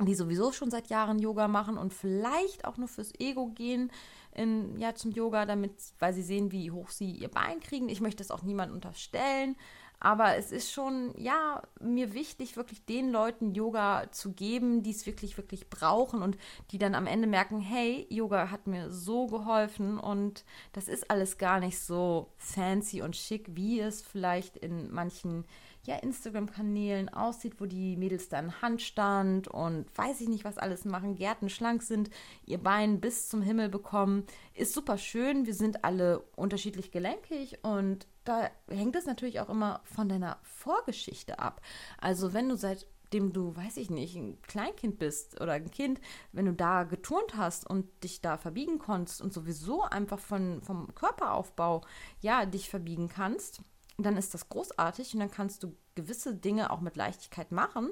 die 0.01 0.15
sowieso 0.15 0.53
schon 0.53 0.71
seit 0.71 0.91
Jahren 0.91 1.19
Yoga 1.19 1.49
machen 1.49 1.77
und 1.77 1.93
vielleicht 1.93 2.67
auch 2.67 2.77
nur 2.77 2.87
fürs 2.87 3.13
Ego 3.19 3.49
gehen 3.49 3.91
in, 4.35 4.79
ja, 4.79 4.95
zum 4.95 5.13
Yoga, 5.13 5.47
damit, 5.47 5.73
weil 5.99 6.13
sie 6.13 6.23
sehen, 6.23 6.53
wie 6.53 6.71
hoch 6.71 6.91
sie 6.91 7.11
ihr 7.11 7.29
Bein 7.29 7.61
kriegen. 7.61 7.89
Ich 7.89 8.01
möchte 8.01 8.23
es 8.23 8.31
auch 8.31 8.43
niemand 8.43 8.73
unterstellen, 8.73 9.57
aber 10.01 10.37
es 10.37 10.53
ist 10.53 10.71
schon, 10.71 11.13
ja, 11.17 11.61
mir 11.81 12.15
wichtig, 12.15 12.57
wirklich 12.57 12.85
den 12.85 13.11
Leuten 13.11 13.53
Yoga 13.53 14.07
zu 14.13 14.33
geben, 14.33 14.85
die 14.85 14.93
es 14.93 15.07
wirklich, 15.07 15.37
wirklich 15.37 15.69
brauchen 15.69 16.23
und 16.23 16.39
die 16.71 16.79
dann 16.79 16.95
am 16.95 17.09
Ende 17.09 17.27
merken, 17.27 17.61
hey, 17.61 18.07
Yoga 18.09 18.51
hat 18.51 18.69
mir 18.69 18.91
so 18.91 19.27
geholfen 19.27 19.99
und 19.99 20.45
das 20.73 20.87
ist 20.87 21.11
alles 21.11 21.37
gar 21.37 21.59
nicht 21.59 21.81
so 21.81 22.29
fancy 22.37 23.03
und 23.03 23.17
schick, 23.17 23.47
wie 23.57 23.81
es 23.81 24.01
vielleicht 24.01 24.57
in 24.57 24.93
manchen 24.93 25.45
ja, 25.89 25.97
Instagram-Kanälen 25.97 27.09
aussieht, 27.09 27.55
wo 27.59 27.65
die 27.65 27.97
Mädels 27.97 28.29
dann 28.29 28.61
Handstand 28.61 29.49
und 29.49 29.87
weiß 29.97 30.21
ich 30.21 30.29
nicht, 30.29 30.45
was 30.45 30.59
alles 30.59 30.85
machen, 30.85 31.15
Gärten 31.15 31.49
schlank 31.49 31.83
sind, 31.83 32.11
ihr 32.45 32.59
Bein 32.59 33.01
bis 33.01 33.31
zum 33.31 33.41
Himmel 33.41 33.71
bekommen. 33.71 34.25
Ist 34.53 34.75
super 34.75 34.99
schön. 34.99 35.47
Wir 35.47 35.55
sind 35.55 35.85
alle 35.85 36.21
unterschiedlich 36.37 36.91
gelenkig 36.91 37.61
und 37.63 38.07
da 38.25 38.51
hängt 38.69 38.97
es 38.97 39.07
natürlich 39.07 39.41
auch 39.41 39.49
immer 39.49 39.81
von 39.85 40.11
deiner 40.11 40.37
Vorgeschichte 40.43 41.39
ab. 41.39 41.63
Also, 41.97 42.35
wenn 42.35 42.51
du 42.51 42.57
seit 42.59 42.87
dem 43.15 43.33
du, 43.33 43.57
weiß 43.57 43.79
ich 43.79 43.89
nicht, 43.89 44.15
ein 44.17 44.43
Kleinkind 44.43 44.99
bist 44.99 45.41
oder 45.41 45.53
ein 45.53 45.71
Kind, 45.71 45.99
wenn 46.33 46.45
du 46.45 46.53
da 46.53 46.83
geturnt 46.83 47.35
hast 47.35 47.67
und 47.67 47.87
dich 48.05 48.21
da 48.21 48.37
verbiegen 48.37 48.79
konntest 48.79 49.23
und 49.23 49.33
sowieso 49.33 49.85
einfach 49.85 50.19
von, 50.19 50.61
vom 50.61 50.95
Körperaufbau, 50.95 51.81
ja, 52.21 52.45
dich 52.45 52.69
verbiegen 52.69 53.09
kannst, 53.09 53.63
dann 54.05 54.17
ist 54.17 54.35
das 54.35 54.49
großartig 54.49 55.15
und 55.15 55.21
dann 55.21 55.31
kannst 55.31 55.63
du 55.63 55.77
gewisse 55.95 56.35
Dinge 56.35 56.71
auch 56.71 56.81
mit 56.81 56.97
Leichtigkeit 56.97 57.53
machen. 57.53 57.91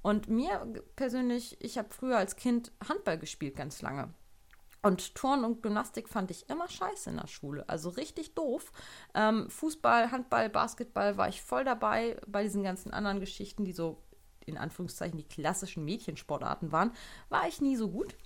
Und 0.00 0.28
mir 0.28 0.82
persönlich, 0.96 1.56
ich 1.60 1.78
habe 1.78 1.92
früher 1.92 2.16
als 2.16 2.36
Kind 2.36 2.72
Handball 2.88 3.18
gespielt 3.18 3.56
ganz 3.56 3.82
lange. 3.82 4.12
Und 4.82 5.14
Turn 5.14 5.44
und 5.44 5.62
Gymnastik 5.62 6.08
fand 6.08 6.32
ich 6.32 6.48
immer 6.50 6.68
scheiße 6.68 7.10
in 7.10 7.16
der 7.16 7.28
Schule. 7.28 7.68
Also 7.68 7.90
richtig 7.90 8.34
doof. 8.34 8.72
Ähm, 9.14 9.48
Fußball, 9.48 10.10
Handball, 10.10 10.50
Basketball 10.50 11.16
war 11.16 11.28
ich 11.28 11.40
voll 11.40 11.64
dabei 11.64 12.16
bei 12.26 12.42
diesen 12.42 12.64
ganzen 12.64 12.92
anderen 12.92 13.20
Geschichten, 13.20 13.64
die 13.64 13.72
so 13.72 14.02
in 14.44 14.58
Anführungszeichen 14.58 15.18
die 15.18 15.28
klassischen 15.28 15.84
Mädchensportarten 15.84 16.72
waren, 16.72 16.92
war 17.28 17.46
ich 17.46 17.60
nie 17.60 17.76
so 17.76 17.88
gut. 17.88 18.16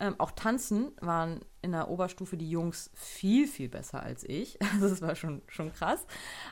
Ähm, 0.00 0.14
auch 0.18 0.32
Tanzen 0.32 0.92
waren 1.00 1.40
in 1.60 1.72
der 1.72 1.88
Oberstufe 1.88 2.36
die 2.36 2.50
Jungs 2.50 2.90
viel, 2.94 3.46
viel 3.46 3.68
besser 3.68 4.02
als 4.02 4.24
ich. 4.24 4.58
Also 4.72 4.88
das 4.88 5.02
war 5.02 5.14
schon, 5.14 5.42
schon 5.48 5.72
krass. 5.72 6.06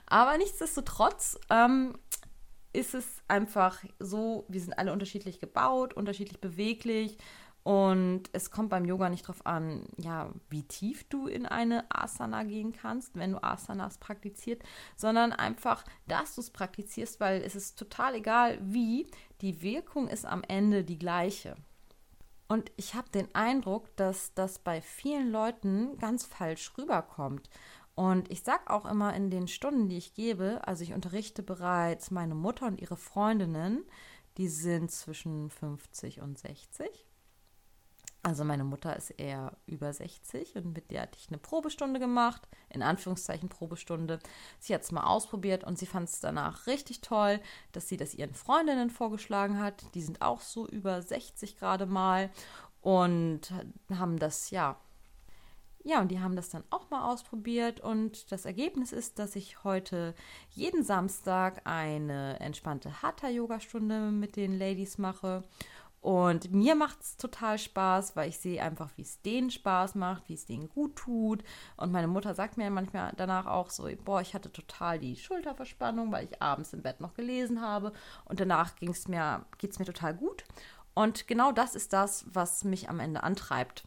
Aber 0.07 0.37
nichtsdestotrotz 0.39 1.39
ähm, 1.51 1.95
ist 2.73 2.95
es 2.95 3.07
einfach 3.29 3.83
so, 3.99 4.45
wir 4.49 4.61
sind 4.61 4.79
alle 4.79 4.93
unterschiedlich 4.93 5.41
gebaut, 5.41 5.95
unterschiedlich 5.95 6.41
beweglich. 6.41 7.19
Und 7.63 8.31
es 8.33 8.51
kommt 8.51 8.71
beim 8.71 8.87
Yoga 8.87 9.11
nicht 9.11 9.25
darauf 9.25 9.45
an, 9.45 9.85
ja, 9.99 10.33
wie 10.49 10.63
tief 10.63 11.05
du 11.09 11.27
in 11.27 11.45
eine 11.45 11.85
Asana 11.91 12.45
gehen 12.45 12.73
kannst, 12.73 13.17
wenn 13.17 13.33
du 13.33 13.43
Asanas 13.43 13.99
praktizierst, 13.99 14.63
sondern 14.97 15.33
einfach, 15.33 15.85
dass 16.09 16.35
du 16.35 16.41
es 16.41 16.51
praktizierst, 16.51 17.21
weil 17.21 17.43
es 17.43 17.55
ist 17.55 17.79
total 17.79 18.15
egal, 18.15 18.59
wie, 18.63 19.07
die 19.43 19.61
Wirkung 19.61 20.09
ist 20.09 20.25
am 20.25 20.43
Ende 20.49 20.85
die 20.85 20.99
gleiche. 20.99 21.55
Und 22.51 22.73
ich 22.75 22.95
habe 22.95 23.09
den 23.11 23.33
Eindruck, 23.33 23.95
dass 23.95 24.35
das 24.35 24.59
bei 24.59 24.81
vielen 24.83 25.31
Leuten 25.31 25.97
ganz 25.99 26.27
falsch 26.27 26.73
rüberkommt. 26.77 27.49
Und 27.95 28.29
ich 28.29 28.43
sage 28.43 28.71
auch 28.71 28.87
immer 28.87 29.15
in 29.15 29.31
den 29.31 29.47
Stunden, 29.47 29.89
die 29.89 29.99
ich 29.99 30.15
gebe, 30.15 30.61
also 30.67 30.83
ich 30.83 30.93
unterrichte 30.93 31.45
bereits 31.45 32.11
meine 32.11 32.35
Mutter 32.35 32.67
und 32.67 32.81
ihre 32.81 32.97
Freundinnen, 32.97 33.85
die 34.37 34.49
sind 34.49 34.91
zwischen 34.91 35.49
50 35.49 36.23
und 36.23 36.41
60. 36.41 36.89
Also 38.23 38.45
meine 38.45 38.65
Mutter 38.65 38.95
ist 38.97 39.11
eher 39.11 39.57
über 39.67 39.93
60 39.93 40.57
und 40.57 40.75
mit 40.75 40.91
der 40.91 41.03
hatte 41.03 41.19
ich 41.19 41.29
eine 41.29 41.39
Probestunde 41.39 41.99
gemacht, 41.99 42.43
in 42.69 42.83
Anführungszeichen 42.83 43.49
Probestunde. 43.49 44.19
Sie 44.59 44.75
hat 44.75 44.83
es 44.83 44.93
mal 44.93 45.05
ausprobiert 45.05 45.65
und 45.65 45.79
sie 45.79 45.87
fand 45.87 46.11
es 46.11 46.21
danach 46.21 46.67
richtig 46.67 47.01
toll, 47.01 47.41
dass 47.73 47.89
sie 47.89 47.97
das 47.97 48.15
ihren 48.15 48.35
Freundinnen 48.35 48.91
vorgeschlagen 48.91 49.59
hat. 49.59 49.85
Die 49.95 50.03
sind 50.03 50.21
auch 50.21 50.43
so 50.43 50.69
über 50.69 51.01
60 51.01 51.57
gerade 51.57 51.87
mal 51.87 52.31
und 52.83 53.55
haben 53.91 54.19
das, 54.19 54.51
ja, 54.51 54.77
ja, 55.83 56.03
und 56.03 56.11
die 56.11 56.21
haben 56.21 56.37
das 56.37 56.51
dann 56.51 56.65
auch 56.69 56.91
mal 56.91 57.11
ausprobiert 57.11 57.81
und 57.81 58.31
das 58.33 58.45
Ergebnis 58.45 58.93
ist, 58.93 59.19
dass 59.19 59.35
ich 59.35 59.65
heute 59.65 60.15
jeden 60.51 60.85
Samstag 60.85 61.63
eine 61.65 62.39
entspannte 62.39 63.01
Hatha-Yoga-Stunde 63.01 64.11
mit 64.11 64.37
den 64.37 64.59
Ladies 64.59 64.99
mache 64.99 65.43
und 66.01 66.51
mir 66.51 66.75
macht 66.77 67.03
es 67.03 67.17
total 67.19 67.59
Spaß, 67.59 68.17
weil 68.17 68.31
ich 68.31 68.39
sehe 68.39 68.63
einfach, 68.63 68.89
wie 68.97 69.03
es 69.03 69.21
denen 69.21 69.51
Spaß 69.51 69.97
macht, 69.97 70.29
wie 70.29 70.35
es 70.35 70.47
denen 70.47 70.71
gut 70.71 70.97
tut. 70.97 71.45
Und 71.77 71.93
meine 71.93 72.09
Mutter 72.09 72.35
sagt 72.35 72.57
mir 72.57 72.71
manchmal 72.71 73.13
danach 73.17 73.45
auch 73.45 73.69
so, 73.69 73.87
boah, 74.05 74.23
ich 74.23 74.35
hatte 74.35 74.51
total 74.51 74.99
die 74.99 75.17
Schulterverspannung, 75.17 76.11
weil 76.11 76.25
ich 76.25 76.41
abends 76.41 76.73
im 76.73 76.83
Bett 76.83 77.01
noch 77.01 77.13
gelesen 77.13 77.61
habe. 77.61 77.93
Und 78.25 78.41
danach 78.41 78.73
mir, 78.81 79.45
geht 79.59 79.73
es 79.73 79.79
mir 79.79 79.85
total 79.85 80.15
gut. 80.15 80.45
Und 80.95 81.29
genau 81.29 81.53
das 81.53 81.75
ist 81.75 81.93
das, 81.93 82.25
was 82.33 82.65
mich 82.65 82.89
am 82.89 82.99
Ende 82.99 83.23
antreibt. 83.23 83.85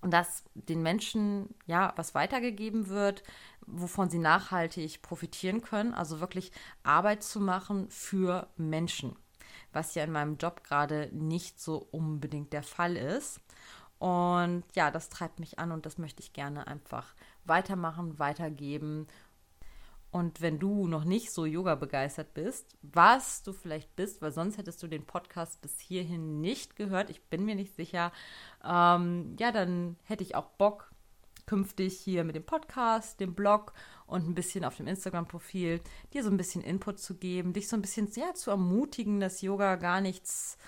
Und 0.00 0.10
dass 0.10 0.42
den 0.54 0.82
Menschen 0.82 1.54
ja 1.66 1.92
was 1.94 2.14
weitergegeben 2.16 2.88
wird, 2.88 3.22
wovon 3.66 4.10
sie 4.10 4.18
nachhaltig 4.18 5.00
profitieren 5.00 5.62
können. 5.62 5.94
Also 5.94 6.18
wirklich 6.18 6.50
Arbeit 6.82 7.22
zu 7.22 7.40
machen 7.40 7.88
für 7.88 8.48
Menschen 8.56 9.16
was 9.74 9.94
ja 9.94 10.04
in 10.04 10.12
meinem 10.12 10.36
Job 10.36 10.64
gerade 10.64 11.10
nicht 11.12 11.60
so 11.60 11.88
unbedingt 11.90 12.52
der 12.52 12.62
Fall 12.62 12.96
ist. 12.96 13.40
Und 13.98 14.64
ja, 14.74 14.90
das 14.90 15.08
treibt 15.08 15.40
mich 15.40 15.58
an 15.58 15.72
und 15.72 15.86
das 15.86 15.98
möchte 15.98 16.20
ich 16.22 16.32
gerne 16.32 16.66
einfach 16.66 17.14
weitermachen, 17.44 18.18
weitergeben. 18.18 19.06
Und 20.10 20.40
wenn 20.40 20.60
du 20.60 20.86
noch 20.86 21.04
nicht 21.04 21.32
so 21.32 21.44
Yoga 21.44 21.74
begeistert 21.74 22.34
bist, 22.34 22.76
was 22.82 23.42
du 23.42 23.52
vielleicht 23.52 23.96
bist, 23.96 24.22
weil 24.22 24.30
sonst 24.30 24.58
hättest 24.58 24.80
du 24.82 24.86
den 24.86 25.04
Podcast 25.04 25.60
bis 25.60 25.80
hierhin 25.80 26.40
nicht 26.40 26.76
gehört, 26.76 27.10
ich 27.10 27.20
bin 27.24 27.44
mir 27.44 27.56
nicht 27.56 27.74
sicher, 27.74 28.12
ähm, 28.64 29.34
ja, 29.40 29.50
dann 29.50 29.96
hätte 30.04 30.22
ich 30.22 30.36
auch 30.36 30.50
Bock, 30.50 30.93
künftig 31.46 31.98
hier 31.98 32.24
mit 32.24 32.36
dem 32.36 32.44
Podcast, 32.44 33.20
dem 33.20 33.34
Blog 33.34 33.72
und 34.06 34.28
ein 34.28 34.34
bisschen 34.34 34.64
auf 34.64 34.76
dem 34.76 34.86
Instagram-Profil 34.86 35.80
dir 36.12 36.22
so 36.22 36.30
ein 36.30 36.36
bisschen 36.36 36.62
Input 36.62 36.98
zu 36.98 37.14
geben, 37.14 37.52
dich 37.52 37.68
so 37.68 37.76
ein 37.76 37.82
bisschen 37.82 38.10
ja, 38.14 38.34
zu 38.34 38.50
ermutigen, 38.50 39.20
dass 39.20 39.42
Yoga 39.42 39.76
gar 39.76 40.00
nichts 40.00 40.58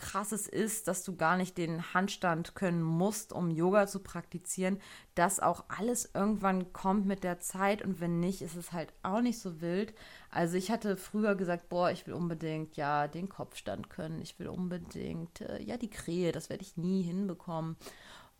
krasses 0.00 0.48
ist, 0.48 0.88
dass 0.88 1.04
du 1.04 1.14
gar 1.14 1.36
nicht 1.36 1.56
den 1.58 1.94
Handstand 1.94 2.54
können 2.54 2.82
musst, 2.82 3.32
um 3.32 3.50
Yoga 3.50 3.86
zu 3.86 4.00
praktizieren, 4.00 4.80
dass 5.14 5.40
auch 5.40 5.64
alles 5.68 6.10
irgendwann 6.14 6.72
kommt 6.72 7.06
mit 7.06 7.22
der 7.22 7.38
Zeit 7.38 7.82
und 7.82 8.00
wenn 8.00 8.18
nicht, 8.18 8.42
ist 8.42 8.56
es 8.56 8.72
halt 8.72 8.92
auch 9.02 9.20
nicht 9.20 9.38
so 9.38 9.60
wild. 9.60 9.94
Also 10.30 10.56
ich 10.56 10.70
hatte 10.70 10.96
früher 10.96 11.34
gesagt, 11.34 11.68
boah, 11.68 11.90
ich 11.90 12.06
will 12.06 12.14
unbedingt 12.14 12.76
ja 12.76 13.06
den 13.06 13.28
Kopfstand 13.28 13.90
können, 13.90 14.20
ich 14.22 14.38
will 14.38 14.48
unbedingt 14.48 15.42
äh, 15.42 15.62
ja 15.62 15.76
die 15.76 15.90
Krähe, 15.90 16.32
das 16.32 16.48
werde 16.48 16.62
ich 16.62 16.76
nie 16.76 17.02
hinbekommen. 17.02 17.76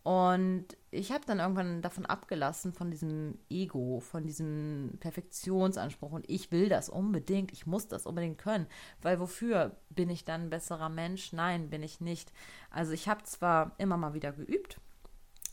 Und 0.03 0.67
ich 0.91 1.13
habe 1.13 1.25
dann 1.27 1.41
irgendwann 1.41 1.83
davon 1.83 2.07
abgelassen, 2.07 2.73
von 2.73 2.91
diesem 2.91 3.39
Ego, 3.51 4.01
von 4.01 4.25
diesem 4.25 4.97
Perfektionsanspruch. 4.99 6.13
Und 6.13 6.29
ich 6.29 6.51
will 6.53 6.69
das 6.69 6.89
unbedingt, 6.89 7.53
ich 7.53 7.67
muss 7.67 7.87
das 7.87 8.07
unbedingt 8.07 8.39
können. 8.39 8.67
Weil 9.03 9.21
wofür 9.21 9.77
bin 9.91 10.09
ich 10.09 10.25
dann 10.25 10.43
ein 10.43 10.51
besserer 10.51 10.89
Mensch? 10.89 11.33
Nein, 11.33 11.69
bin 11.69 11.83
ich 11.83 12.01
nicht. 12.01 12.33
Also 12.71 12.93
ich 12.93 13.09
habe 13.09 13.25
zwar 13.25 13.75
immer 13.79 13.99
mal 13.99 14.15
wieder 14.15 14.33
geübt, 14.33 14.81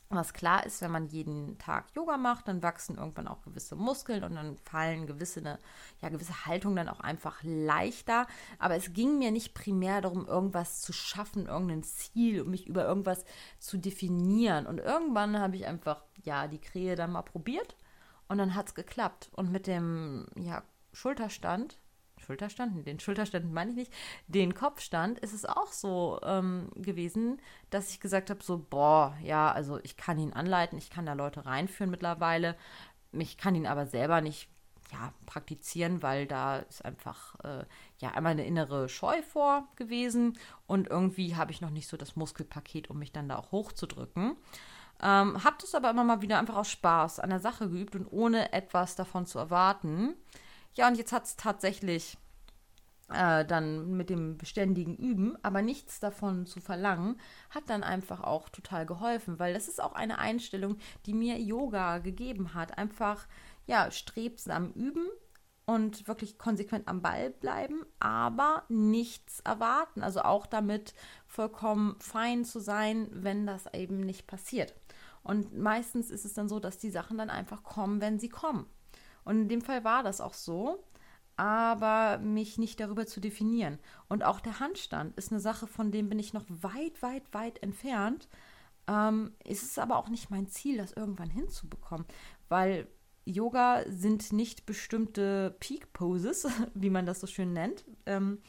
was 0.09 0.33
klar 0.33 0.65
ist, 0.65 0.81
wenn 0.81 0.91
man 0.91 1.07
jeden 1.07 1.57
Tag 1.57 1.85
Yoga 1.95 2.17
macht, 2.17 2.47
dann 2.47 2.63
wachsen 2.63 2.97
irgendwann 2.97 3.27
auch 3.27 3.41
gewisse 3.41 3.75
Muskeln 3.75 4.23
und 4.23 4.35
dann 4.35 4.57
fallen 4.57 5.05
gewisse, 5.05 5.41
ne, 5.41 5.59
ja, 6.01 6.09
gewisse 6.09 6.45
Haltungen 6.45 6.77
dann 6.77 6.89
auch 6.89 7.01
einfach 7.01 7.39
leichter. 7.43 8.25
Aber 8.57 8.75
es 8.75 8.93
ging 8.93 9.17
mir 9.17 9.31
nicht 9.31 9.53
primär 9.53 10.01
darum, 10.01 10.25
irgendwas 10.25 10.81
zu 10.81 10.93
schaffen, 10.93 11.47
irgendein 11.47 11.83
Ziel, 11.83 12.41
um 12.41 12.51
mich 12.51 12.67
über 12.67 12.85
irgendwas 12.85 13.25
zu 13.59 13.77
definieren. 13.77 14.65
Und 14.65 14.79
irgendwann 14.79 15.39
habe 15.39 15.57
ich 15.57 15.65
einfach, 15.65 16.03
ja, 16.23 16.47
die 16.47 16.61
Krähe 16.61 16.95
dann 16.95 17.11
mal 17.11 17.23
probiert 17.23 17.75
und 18.29 18.37
dann 18.37 18.55
hat 18.55 18.67
es 18.67 18.75
geklappt. 18.75 19.29
Und 19.33 19.51
mit 19.51 19.67
dem, 19.67 20.27
ja, 20.35 20.63
Schulterstand 20.93 21.77
Schulterstand, 22.19 22.85
den 22.85 22.99
Schulterstand 22.99 23.51
meine 23.51 23.71
ich 23.71 23.77
nicht, 23.77 23.93
den 24.27 24.53
Kopfstand, 24.53 25.19
ist 25.19 25.33
es 25.33 25.45
auch 25.45 25.71
so 25.71 26.19
ähm, 26.23 26.69
gewesen, 26.75 27.41
dass 27.69 27.91
ich 27.91 27.99
gesagt 27.99 28.29
habe, 28.29 28.43
so, 28.43 28.57
boah, 28.57 29.15
ja, 29.23 29.51
also 29.51 29.79
ich 29.83 29.97
kann 29.97 30.19
ihn 30.19 30.33
anleiten, 30.33 30.77
ich 30.77 30.89
kann 30.89 31.05
da 31.05 31.13
Leute 31.13 31.45
reinführen 31.45 31.91
mittlerweile, 31.91 32.55
ich 33.11 33.37
kann 33.37 33.55
ihn 33.55 33.67
aber 33.67 33.85
selber 33.85 34.21
nicht 34.21 34.49
ja, 34.91 35.13
praktizieren, 35.25 36.01
weil 36.01 36.25
da 36.27 36.57
ist 36.59 36.83
einfach 36.85 37.35
äh, 37.43 37.65
ja 37.99 38.11
einmal 38.11 38.33
eine 38.33 38.45
innere 38.45 38.87
Scheu 38.89 39.21
vor 39.21 39.67
gewesen 39.75 40.37
und 40.65 40.87
irgendwie 40.87 41.35
habe 41.35 41.51
ich 41.51 41.61
noch 41.61 41.69
nicht 41.69 41.87
so 41.87 41.97
das 41.97 42.15
Muskelpaket, 42.15 42.89
um 42.89 42.99
mich 42.99 43.11
dann 43.11 43.29
da 43.29 43.37
auch 43.37 43.51
hochzudrücken. 43.51 44.37
Ähm, 45.01 45.43
habe 45.43 45.57
das 45.61 45.75
aber 45.75 45.91
immer 45.91 46.03
mal 46.03 46.21
wieder 46.21 46.39
einfach 46.39 46.55
aus 46.55 46.71
Spaß 46.71 47.19
an 47.19 47.29
der 47.29 47.39
Sache 47.39 47.69
geübt 47.69 47.95
und 47.95 48.07
ohne 48.07 48.53
etwas 48.53 48.95
davon 48.95 49.25
zu 49.25 49.37
erwarten. 49.37 50.15
Ja, 50.77 50.87
und 50.87 50.95
jetzt 50.95 51.11
hat 51.11 51.25
es 51.25 51.35
tatsächlich 51.35 52.17
äh, 53.09 53.43
dann 53.45 53.97
mit 53.97 54.11
dem 54.11 54.37
beständigen 54.37 54.95
Üben, 54.95 55.35
aber 55.43 55.63
nichts 55.63 55.99
davon 55.99 56.45
zu 56.45 56.61
verlangen, 56.61 57.19
hat 57.49 57.63
dann 57.67 57.81
einfach 57.83 58.21
auch 58.21 58.47
total 58.49 58.85
geholfen, 58.85 59.39
weil 59.39 59.55
das 59.55 59.67
ist 59.67 59.81
auch 59.81 59.93
eine 59.93 60.19
Einstellung, 60.19 60.77
die 61.07 61.15
mir 61.15 61.39
Yoga 61.39 61.97
gegeben 61.97 62.53
hat. 62.53 62.77
Einfach, 62.77 63.25
ja, 63.65 63.89
strebsam 63.89 64.71
üben 64.73 65.07
und 65.65 66.07
wirklich 66.07 66.37
konsequent 66.37 66.87
am 66.87 67.01
Ball 67.01 67.31
bleiben, 67.31 67.83
aber 67.99 68.63
nichts 68.69 69.39
erwarten. 69.39 70.03
Also 70.03 70.21
auch 70.21 70.45
damit 70.45 70.93
vollkommen 71.25 71.95
fein 71.99 72.45
zu 72.45 72.59
sein, 72.59 73.09
wenn 73.11 73.47
das 73.47 73.65
eben 73.73 74.01
nicht 74.01 74.27
passiert. 74.27 74.75
Und 75.23 75.57
meistens 75.57 76.11
ist 76.11 76.23
es 76.23 76.35
dann 76.35 76.47
so, 76.47 76.59
dass 76.59 76.77
die 76.77 76.91
Sachen 76.91 77.17
dann 77.17 77.31
einfach 77.31 77.63
kommen, 77.63 77.99
wenn 77.99 78.19
sie 78.19 78.29
kommen. 78.29 78.67
Und 79.27 79.41
in 79.41 79.49
dem 79.49 79.61
Fall 79.61 79.83
war 79.83 80.03
das 80.03 80.21
auch 80.21 80.33
so 80.33 80.83
aber 81.37 82.17
mich 82.17 82.57
nicht 82.57 82.79
darüber 82.79 83.05
zu 83.05 83.21
definieren. 83.21 83.77
Und 84.09 84.23
auch 84.23 84.39
der 84.39 84.59
Handstand 84.59 85.15
ist 85.17 85.31
eine 85.31 85.39
Sache, 85.39 85.67
von 85.67 85.91
dem 85.91 86.09
bin 86.09 86.19
ich 86.19 86.33
noch 86.33 86.45
weit, 86.49 87.01
weit, 87.03 87.31
weit 87.31 87.61
entfernt. 87.61 88.27
Ähm, 88.87 89.31
ist 89.43 89.63
es 89.63 89.77
aber 89.77 89.97
auch 89.97 90.09
nicht 90.09 90.31
mein 90.31 90.47
Ziel, 90.47 90.77
das 90.77 90.93
irgendwann 90.93 91.29
hinzubekommen, 91.29 92.07
weil 92.49 92.87
Yoga 93.25 93.83
sind 93.87 94.31
nicht 94.31 94.65
bestimmte 94.65 95.55
Peak 95.59 95.93
Poses, 95.93 96.47
wie 96.73 96.89
man 96.89 97.05
das 97.05 97.19
so 97.19 97.27
schön 97.27 97.53
nennt, 97.53 97.85
ähm, 98.05 98.41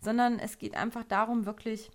sondern 0.00 0.38
es 0.38 0.58
geht 0.58 0.76
einfach 0.76 1.04
darum, 1.04 1.44
wirklich 1.44 1.90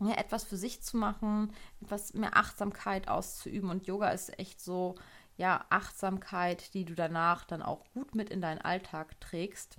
ja, 0.00 0.14
etwas 0.14 0.44
für 0.44 0.56
sich 0.56 0.82
zu 0.82 0.96
machen, 0.98 1.52
etwas 1.80 2.14
mehr 2.14 2.36
Achtsamkeit 2.36 3.08
auszuüben. 3.08 3.70
Und 3.70 3.86
Yoga 3.86 4.10
ist 4.10 4.38
echt 4.38 4.60
so, 4.60 4.96
ja, 5.36 5.64
Achtsamkeit, 5.70 6.74
die 6.74 6.84
du 6.84 6.94
danach 6.94 7.44
dann 7.44 7.62
auch 7.62 7.84
gut 7.92 8.14
mit 8.14 8.30
in 8.30 8.40
deinen 8.40 8.60
Alltag 8.60 9.20
trägst. 9.20 9.78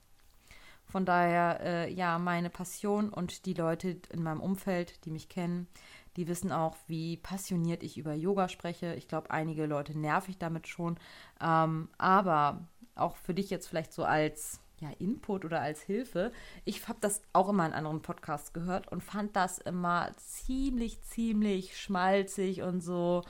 Von 0.86 1.06
daher, 1.06 1.60
äh, 1.62 1.94
ja, 1.94 2.20
meine 2.20 2.50
Passion 2.50 3.10
und 3.10 3.46
die 3.46 3.54
Leute 3.54 3.98
in 4.12 4.22
meinem 4.22 4.42
Umfeld, 4.42 5.04
die 5.06 5.12
mich 5.12 5.30
kennen, 5.30 5.68
die 6.16 6.28
wissen 6.28 6.52
auch, 6.52 6.78
wie 6.88 7.18
passioniert 7.18 7.84
ich 7.84 7.98
über 7.98 8.14
Yoga 8.14 8.48
spreche. 8.48 8.94
Ich 8.96 9.08
glaube, 9.08 9.32
einige 9.32 9.66
Leute 9.66 9.98
nerv 9.98 10.30
ich 10.30 10.38
damit 10.38 10.68
schon. 10.68 10.98
Ähm, 11.42 11.90
aber 11.98 12.68
auch 12.96 13.18
für 13.18 13.34
dich 13.34 13.50
jetzt 13.50 13.68
vielleicht 13.68 13.94
so 13.94 14.04
als 14.04 14.62
ja, 14.80 14.90
Input 15.00 15.46
oder 15.46 15.62
als 15.62 15.82
Hilfe. 15.82 16.32
Ich 16.64 16.88
habe 16.88 17.00
das 17.02 17.22
auch 17.34 17.50
immer 17.50 17.66
in 17.66 17.74
anderen 17.74 18.02
Podcasts 18.02 18.54
gehört 18.54 18.90
und 18.92 19.04
fand 19.04 19.36
das 19.36 19.58
immer 19.58 20.12
ziemlich, 20.18 21.02
ziemlich 21.04 21.78
schmalzig 21.78 22.62
und 22.62 22.82
so 22.82 23.24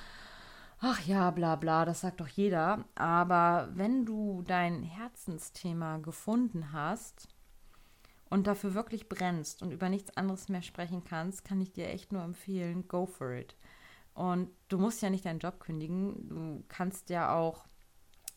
ach 0.79 1.01
ja, 1.05 1.31
bla 1.31 1.55
bla, 1.55 1.85
das 1.85 2.01
sagt 2.01 2.19
doch 2.21 2.27
jeder. 2.27 2.85
Aber 2.95 3.69
wenn 3.73 4.05
du 4.05 4.43
dein 4.47 4.83
Herzensthema 4.83 5.97
gefunden 5.97 6.71
hast 6.71 7.27
und 8.29 8.47
dafür 8.47 8.73
wirklich 8.73 9.09
brennst 9.09 9.61
und 9.61 9.71
über 9.71 9.89
nichts 9.89 10.15
anderes 10.17 10.49
mehr 10.49 10.61
sprechen 10.61 11.03
kannst, 11.03 11.45
kann 11.45 11.61
ich 11.61 11.71
dir 11.71 11.89
echt 11.89 12.11
nur 12.11 12.23
empfehlen, 12.23 12.87
go 12.87 13.05
for 13.05 13.31
it. 13.31 13.55
Und 14.13 14.49
du 14.69 14.77
musst 14.77 15.01
ja 15.01 15.09
nicht 15.09 15.25
deinen 15.25 15.39
Job 15.39 15.59
kündigen, 15.59 16.29
du 16.29 16.63
kannst 16.69 17.09
ja 17.09 17.35
auch 17.35 17.65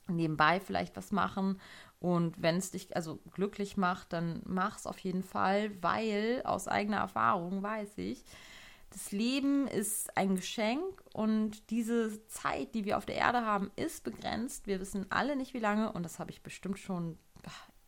nebenbei 0.08 0.58
vielleicht 0.58 0.96
was 0.96 1.12
machen 1.12 1.60
und 2.00 2.40
wenn 2.40 2.56
es 2.56 2.70
dich 2.70 2.94
also 2.94 3.18
glücklich 3.32 3.76
macht, 3.76 4.12
dann 4.12 4.42
mach 4.44 4.76
es 4.76 4.86
auf 4.86 4.98
jeden 5.00 5.22
Fall, 5.22 5.70
weil 5.82 6.42
aus 6.44 6.68
eigener 6.68 6.98
Erfahrung 6.98 7.62
weiß 7.62 7.98
ich, 7.98 8.24
das 8.90 9.12
Leben 9.12 9.68
ist 9.68 10.16
ein 10.16 10.36
Geschenk 10.36 11.02
und 11.12 11.70
diese 11.70 12.26
Zeit, 12.26 12.74
die 12.74 12.84
wir 12.84 12.96
auf 12.96 13.06
der 13.06 13.16
Erde 13.16 13.44
haben, 13.44 13.70
ist 13.76 14.04
begrenzt. 14.04 14.66
Wir 14.66 14.80
wissen 14.80 15.06
alle 15.10 15.36
nicht, 15.36 15.54
wie 15.54 15.58
lange 15.58 15.92
und 15.92 16.02
das 16.02 16.18
habe 16.18 16.30
ich 16.30 16.42
bestimmt 16.42 16.78
schon 16.78 17.18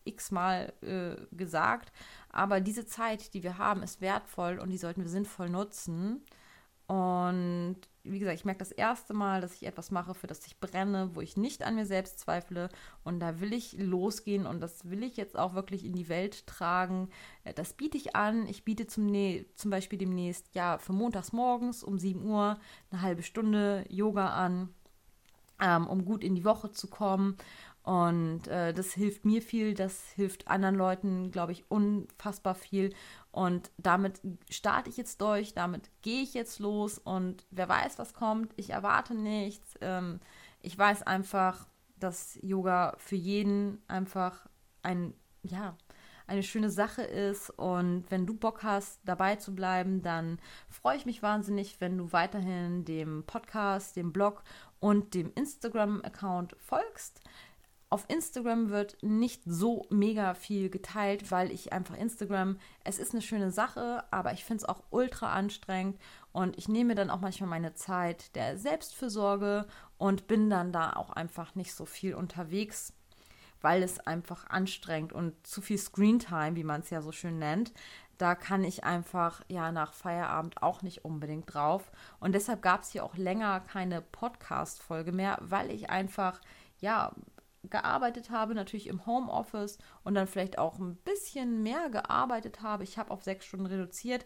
x-mal 0.04 0.72
äh, 0.82 1.34
gesagt. 1.34 1.92
Aber 2.30 2.60
diese 2.60 2.86
Zeit, 2.86 3.34
die 3.34 3.42
wir 3.42 3.58
haben, 3.58 3.82
ist 3.82 4.00
wertvoll 4.00 4.58
und 4.58 4.70
die 4.70 4.78
sollten 4.78 5.02
wir 5.02 5.08
sinnvoll 5.08 5.48
nutzen. 5.48 6.22
Und 6.90 7.76
wie 8.02 8.18
gesagt, 8.18 8.36
ich 8.36 8.44
merke 8.44 8.58
das 8.58 8.72
erste 8.72 9.14
Mal, 9.14 9.40
dass 9.40 9.54
ich 9.54 9.64
etwas 9.64 9.92
mache, 9.92 10.12
für 10.12 10.26
das 10.26 10.44
ich 10.48 10.58
brenne, 10.58 11.10
wo 11.14 11.20
ich 11.20 11.36
nicht 11.36 11.62
an 11.62 11.76
mir 11.76 11.86
selbst 11.86 12.18
zweifle. 12.18 12.68
Und 13.04 13.20
da 13.20 13.38
will 13.38 13.52
ich 13.52 13.78
losgehen 13.78 14.44
und 14.44 14.60
das 14.60 14.90
will 14.90 15.04
ich 15.04 15.16
jetzt 15.16 15.38
auch 15.38 15.54
wirklich 15.54 15.84
in 15.84 15.92
die 15.92 16.08
Welt 16.08 16.48
tragen. 16.48 17.08
Äh, 17.44 17.54
das 17.54 17.74
biete 17.74 17.96
ich 17.96 18.16
an. 18.16 18.44
Ich 18.48 18.64
biete 18.64 18.88
zum, 18.88 19.14
zum 19.54 19.70
Beispiel 19.70 20.00
demnächst, 20.00 20.52
ja, 20.56 20.78
für 20.78 20.92
montags 20.92 21.32
morgens 21.32 21.84
um 21.84 21.96
7 21.96 22.24
Uhr 22.24 22.58
eine 22.90 23.02
halbe 23.02 23.22
Stunde 23.22 23.84
Yoga 23.88 24.30
an, 24.30 24.70
ähm, 25.60 25.86
um 25.86 26.04
gut 26.04 26.24
in 26.24 26.34
die 26.34 26.44
Woche 26.44 26.72
zu 26.72 26.88
kommen. 26.88 27.36
Und 27.84 28.48
äh, 28.48 28.74
das 28.74 28.92
hilft 28.92 29.24
mir 29.24 29.42
viel, 29.42 29.74
das 29.74 30.10
hilft 30.10 30.48
anderen 30.48 30.74
Leuten, 30.74 31.30
glaube 31.30 31.52
ich, 31.52 31.70
unfassbar 31.70 32.56
viel. 32.56 32.92
Und 33.32 33.70
damit 33.78 34.20
starte 34.50 34.90
ich 34.90 34.96
jetzt 34.96 35.20
durch, 35.20 35.54
damit 35.54 35.90
gehe 36.02 36.22
ich 36.22 36.34
jetzt 36.34 36.58
los 36.58 36.98
und 36.98 37.46
wer 37.50 37.68
weiß, 37.68 37.98
was 37.98 38.12
kommt. 38.12 38.52
Ich 38.56 38.70
erwarte 38.70 39.14
nichts. 39.14 39.74
Ähm, 39.80 40.20
ich 40.60 40.76
weiß 40.76 41.04
einfach, 41.04 41.68
dass 41.96 42.38
Yoga 42.42 42.94
für 42.98 43.16
jeden 43.16 43.82
einfach 43.86 44.48
ein, 44.82 45.14
ja, 45.42 45.76
eine 46.26 46.42
schöne 46.42 46.70
Sache 46.70 47.02
ist. 47.02 47.50
Und 47.50 48.04
wenn 48.08 48.26
du 48.26 48.34
Bock 48.34 48.62
hast, 48.62 49.00
dabei 49.04 49.36
zu 49.36 49.54
bleiben, 49.54 50.02
dann 50.02 50.38
freue 50.68 50.96
ich 50.96 51.06
mich 51.06 51.22
wahnsinnig, 51.22 51.80
wenn 51.80 51.98
du 51.98 52.12
weiterhin 52.12 52.84
dem 52.84 53.24
Podcast, 53.24 53.96
dem 53.96 54.12
Blog 54.12 54.42
und 54.78 55.14
dem 55.14 55.32
Instagram-Account 55.34 56.56
folgst. 56.58 57.20
Auf 57.92 58.04
Instagram 58.06 58.70
wird 58.70 58.98
nicht 59.02 59.42
so 59.44 59.84
mega 59.90 60.34
viel 60.34 60.70
geteilt, 60.70 61.32
weil 61.32 61.50
ich 61.50 61.72
einfach 61.72 61.96
Instagram, 61.96 62.56
es 62.84 63.00
ist 63.00 63.12
eine 63.12 63.20
schöne 63.20 63.50
Sache, 63.50 64.04
aber 64.12 64.32
ich 64.32 64.44
finde 64.44 64.62
es 64.62 64.68
auch 64.68 64.84
ultra 64.90 65.32
anstrengend 65.32 65.98
und 66.30 66.56
ich 66.56 66.68
nehme 66.68 66.94
dann 66.94 67.10
auch 67.10 67.20
manchmal 67.20 67.50
meine 67.50 67.74
Zeit 67.74 68.36
der 68.36 68.56
Selbstfürsorge 68.56 69.66
und 69.98 70.28
bin 70.28 70.48
dann 70.48 70.72
da 70.72 70.92
auch 70.92 71.10
einfach 71.10 71.56
nicht 71.56 71.74
so 71.74 71.84
viel 71.84 72.14
unterwegs, 72.14 72.92
weil 73.60 73.82
es 73.82 73.98
einfach 73.98 74.48
anstrengend 74.48 75.12
und 75.12 75.44
zu 75.44 75.60
viel 75.60 75.78
Screentime, 75.78 76.54
wie 76.54 76.64
man 76.64 76.82
es 76.82 76.90
ja 76.90 77.02
so 77.02 77.10
schön 77.10 77.40
nennt, 77.40 77.72
da 78.18 78.36
kann 78.36 78.62
ich 78.62 78.84
einfach 78.84 79.42
ja 79.48 79.72
nach 79.72 79.94
Feierabend 79.94 80.62
auch 80.62 80.82
nicht 80.82 81.04
unbedingt 81.04 81.52
drauf. 81.52 81.90
Und 82.20 82.36
deshalb 82.36 82.62
gab 82.62 82.82
es 82.82 82.90
hier 82.92 83.02
auch 83.02 83.16
länger 83.16 83.58
keine 83.60 84.00
Podcast-Folge 84.00 85.10
mehr, 85.10 85.38
weil 85.40 85.72
ich 85.72 85.90
einfach 85.90 86.40
ja 86.80 87.12
gearbeitet 87.68 88.30
habe, 88.30 88.54
natürlich 88.54 88.86
im 88.86 89.04
Homeoffice 89.06 89.78
und 90.02 90.14
dann 90.14 90.26
vielleicht 90.26 90.58
auch 90.58 90.78
ein 90.78 90.96
bisschen 90.96 91.62
mehr 91.62 91.90
gearbeitet 91.90 92.62
habe. 92.62 92.84
Ich 92.84 92.98
habe 92.98 93.10
auf 93.10 93.22
sechs 93.22 93.44
Stunden 93.44 93.66
reduziert. 93.66 94.24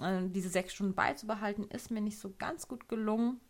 Äh, 0.00 0.28
diese 0.28 0.48
sechs 0.48 0.74
Stunden 0.74 0.94
beizubehalten, 0.94 1.64
ist 1.70 1.90
mir 1.90 2.00
nicht 2.00 2.18
so 2.18 2.32
ganz 2.38 2.68
gut 2.68 2.88
gelungen. 2.88 3.40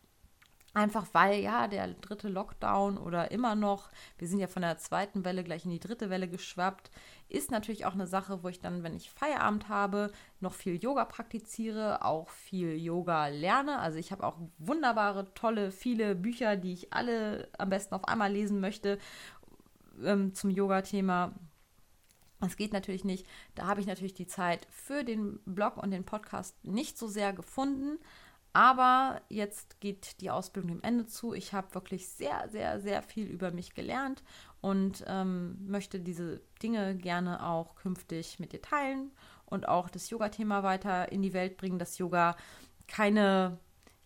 Einfach 0.75 1.07
weil 1.13 1.41
ja 1.41 1.69
der 1.69 1.87
dritte 1.87 2.29
Lockdown 2.29 2.99
oder 2.99 3.31
immer 3.31 3.55
noch, 3.55 3.91
wir 4.19 4.27
sind 4.27 4.41
ja 4.41 4.49
von 4.49 4.63
der 4.63 4.77
zweiten 4.77 5.25
Welle 5.25 5.45
gleich 5.45 5.65
in 5.65 5.71
die 5.71 5.79
dritte 5.79 6.11
Welle 6.11 6.27
geschwappt, 6.27 6.91
ist 7.29 7.53
natürlich 7.53 7.87
auch 7.87 7.95
eine 7.95 8.09
Sache, 8.09 8.43
wo 8.43 8.49
ich 8.49 8.59
dann, 8.59 8.83
wenn 8.83 8.97
ich 8.97 9.11
Feierabend 9.11 9.69
habe, 9.69 10.11
noch 10.41 10.53
viel 10.53 10.75
Yoga 10.75 11.05
praktiziere, 11.05 12.05
auch 12.05 12.29
viel 12.29 12.77
Yoga 12.77 13.29
lerne. 13.29 13.79
Also 13.79 13.99
ich 13.99 14.11
habe 14.11 14.27
auch 14.27 14.37
wunderbare, 14.59 15.33
tolle, 15.35 15.71
viele 15.71 16.17
Bücher, 16.17 16.57
die 16.57 16.73
ich 16.73 16.93
alle 16.93 17.49
am 17.57 17.71
besten 17.71 17.95
auf 17.95 18.09
einmal 18.09 18.33
lesen 18.33 18.59
möchte 18.59 18.99
ähm, 20.03 20.35
zum 20.35 20.51
Yoga-Thema. 20.51 21.33
Das 22.41 22.57
geht 22.57 22.73
natürlich 22.73 23.05
nicht. 23.05 23.27
Da 23.55 23.67
habe 23.67 23.81
ich 23.81 23.87
natürlich 23.87 24.15
die 24.15 24.27
Zeit 24.27 24.67
für 24.71 25.05
den 25.05 25.39
Blog 25.45 25.77
und 25.77 25.93
den 25.93 26.05
Podcast 26.05 26.57
nicht 26.65 26.99
so 26.99 27.07
sehr 27.07 27.33
gefunden. 27.33 27.99
Aber 28.55 29.21
jetzt 29.29 29.81
geht 29.81 30.21
die 30.21 30.31
Ausbildung 30.31 30.71
dem 30.71 30.83
Ende 30.83 31.07
zu. 31.07 31.35
Ich 31.35 31.53
habe 31.53 31.75
wirklich 31.75 32.09
sehr, 32.09 32.49
sehr, 32.49 32.81
sehr 32.81 33.03
viel 33.03 33.27
über 33.27 33.51
mich 33.51 33.75
gelernt 33.75 34.23
und 34.61 35.05
ähm, 35.09 35.59
möchte 35.67 35.99
diese 35.99 36.41
Dinge 36.63 36.95
gerne 36.95 37.45
auch 37.45 37.75
künftig 37.75 38.39
mit 38.39 38.53
dir 38.53 38.63
teilen 38.63 39.11
und 39.45 39.69
auch 39.69 39.91
das 39.91 40.09
Yoga-Thema 40.09 40.63
weiter 40.63 41.11
in 41.11 41.21
die 41.21 41.33
Welt 41.33 41.57
bringen, 41.57 41.81
dass 41.81 41.99
Yoga 41.99 42.37
keine 42.87 43.59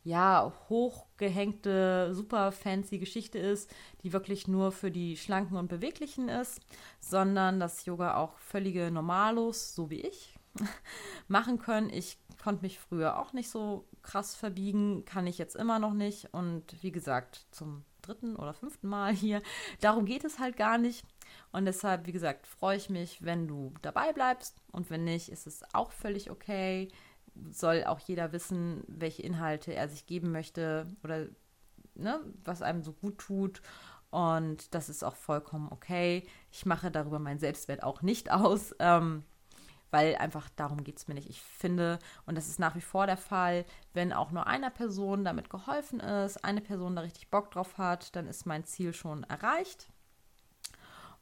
ja, 0.03 0.51
hochgehängte, 0.71 2.15
super 2.15 2.51
fancy 2.51 2.99
Geschichte 2.99 3.39
ist, 3.39 3.71
die 4.03 4.15
wirklich 4.15 4.49
nur 4.49 4.73
für 4.73 4.91
die 4.91 5.19
Schlanken 5.19 5.59
und 5.59 5.69
Beweglichen 5.69 6.31
ist, 6.31 6.63
sondern 7.01 7.61
dass 7.61 7.85
Yoga 7.85 8.17
auch 8.17 8.39
völlige 8.39 8.91
Normalos, 8.91 9.75
so 9.75 9.91
wie 9.91 10.01
ich, 10.01 10.39
machen 11.29 11.59
können. 11.59 11.91
Ich 11.91 12.17
konnte 12.43 12.63
mich 12.63 12.79
früher 12.79 13.19
auch 13.19 13.33
nicht 13.33 13.51
so 13.51 13.87
krass 14.03 14.35
verbiegen, 14.35 15.05
kann 15.05 15.27
ich 15.27 15.39
jetzt 15.39 15.57
immer 15.57 15.79
noch 15.79 15.93
nicht. 15.93 16.33
Und 16.33 16.83
wie 16.83 16.93
gesagt, 16.93 17.47
zum 17.51 17.85
dritten 18.03 18.37
oder 18.37 18.55
fünften 18.55 18.89
Mal 18.89 19.13
hier. 19.13 19.43
Darum 19.81 20.05
geht 20.05 20.25
es 20.25 20.39
halt 20.39 20.57
gar 20.57 20.79
nicht. 20.79 21.05
Und 21.53 21.67
deshalb, 21.67 22.07
wie 22.07 22.13
gesagt, 22.13 22.47
freue 22.47 22.77
ich 22.77 22.91
mich, 22.91 23.23
wenn 23.23 23.47
du 23.47 23.75
dabei 23.83 24.13
bleibst. 24.13 24.57
Und 24.73 24.91
wenn 24.91 25.05
nicht, 25.05 25.29
ist 25.29 25.47
es 25.47 25.63
auch 25.75 25.93
völlig 25.93 26.31
okay. 26.31 26.89
Soll 27.51 27.85
auch 27.85 28.01
jeder 28.01 28.33
wissen, 28.33 28.83
welche 28.89 29.23
Inhalte 29.23 29.75
er 29.75 29.89
sich 29.89 30.07
geben 30.07 30.33
möchte 30.33 30.87
oder 31.05 31.27
ne, 31.95 32.21
was 32.45 32.63
einem 32.63 32.83
so 32.83 32.93
gut 32.93 33.19
tut. 33.19 33.63
Und 34.11 34.75
das 34.75 34.89
ist 34.89 35.05
auch 35.05 35.17
vollkommen 35.17 35.69
okay. 35.71 36.27
Ich 36.51 36.65
mache 36.65 36.91
darüber 36.91 37.19
meinen 37.19 37.39
Selbstwert 37.39 37.83
auch 37.83 38.03
nicht 38.03 38.31
aus. 38.31 38.75
Ähm, 38.79 39.25
weil 39.91 40.17
einfach 40.17 40.49
darum 40.57 40.85
geht 40.85 40.99
es 40.99 41.09
mir 41.09 41.15
nicht. 41.15 41.29
Ich 41.29 41.43
finde, 41.43 41.99
und 42.27 42.37
das 42.37 42.49
ist 42.49 42.59
nach 42.59 42.75
wie 42.75 42.81
vor 42.81 43.07
der 43.07 43.17
Fall, 43.17 43.65
wenn 43.95 44.13
auch 44.13 44.31
nur 44.31 44.47
einer 44.47 44.71
Person 44.71 45.25
damit 45.25 45.51
geholfen 45.51 46.01
ist, 46.01 46.45
eine 46.45 46.61
Person 46.61 46.97
da 46.97 47.03
richtig 47.03 47.31
Bock 47.31 47.51
drauf 47.51 47.79
hat, 47.79 48.15
dann 48.17 48.27
ist 48.27 48.47
mein 48.47 48.65
Ziel 48.65 48.93
schon 48.93 49.25
erreicht. 49.25 49.89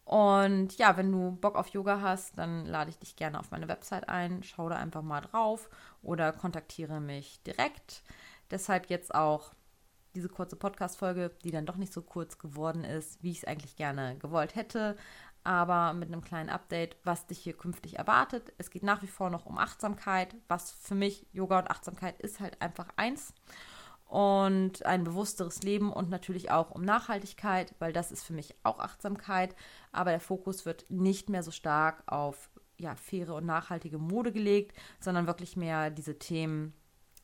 Und 0.04 0.78
ja, 0.78 0.96
wenn 0.96 1.10
du 1.10 1.32
Bock 1.32 1.56
auf 1.56 1.68
Yoga 1.68 2.00
hast, 2.00 2.38
dann 2.38 2.64
lade 2.64 2.90
ich 2.90 2.98
dich 2.98 3.16
gerne 3.16 3.40
auf 3.40 3.50
meine 3.50 3.66
Website 3.66 4.08
ein, 4.08 4.44
schau 4.44 4.68
da 4.68 4.76
einfach 4.76 5.02
mal 5.02 5.20
drauf 5.20 5.68
oder 6.00 6.32
kontaktiere 6.32 7.00
mich 7.00 7.42
direkt. 7.42 8.04
Deshalb 8.52 8.88
jetzt 8.88 9.12
auch 9.12 9.52
diese 10.14 10.28
kurze 10.28 10.56
Podcast-Folge, 10.56 11.32
die 11.44 11.50
dann 11.50 11.66
doch 11.66 11.76
nicht 11.76 11.92
so 11.92 12.02
kurz 12.02 12.38
geworden 12.38 12.84
ist, 12.84 13.22
wie 13.22 13.32
ich 13.32 13.38
es 13.38 13.44
eigentlich 13.44 13.76
gerne 13.76 14.16
gewollt 14.18 14.54
hätte 14.54 14.96
aber 15.46 15.94
mit 15.94 16.08
einem 16.08 16.24
kleinen 16.24 16.50
Update, 16.50 16.96
was 17.04 17.26
dich 17.26 17.38
hier 17.38 17.52
künftig 17.52 17.98
erwartet. 17.98 18.52
Es 18.58 18.68
geht 18.70 18.82
nach 18.82 19.00
wie 19.02 19.06
vor 19.06 19.30
noch 19.30 19.46
um 19.46 19.58
Achtsamkeit, 19.58 20.34
was 20.48 20.72
für 20.72 20.96
mich 20.96 21.24
Yoga 21.32 21.60
und 21.60 21.70
Achtsamkeit 21.70 22.20
ist 22.20 22.40
halt 22.40 22.60
einfach 22.60 22.88
eins. 22.96 23.32
Und 24.06 24.84
ein 24.84 25.04
bewussteres 25.04 25.62
Leben 25.62 25.92
und 25.92 26.10
natürlich 26.10 26.50
auch 26.50 26.72
um 26.72 26.82
Nachhaltigkeit, 26.82 27.74
weil 27.78 27.92
das 27.92 28.10
ist 28.10 28.24
für 28.24 28.32
mich 28.32 28.56
auch 28.64 28.80
Achtsamkeit. 28.80 29.54
Aber 29.92 30.10
der 30.10 30.20
Fokus 30.20 30.66
wird 30.66 30.90
nicht 30.90 31.28
mehr 31.28 31.44
so 31.44 31.52
stark 31.52 32.02
auf 32.06 32.50
ja, 32.76 32.96
faire 32.96 33.34
und 33.34 33.46
nachhaltige 33.46 33.98
Mode 33.98 34.32
gelegt, 34.32 34.76
sondern 34.98 35.28
wirklich 35.28 35.56
mehr 35.56 35.90
diese 35.90 36.18
Themen, 36.18 36.74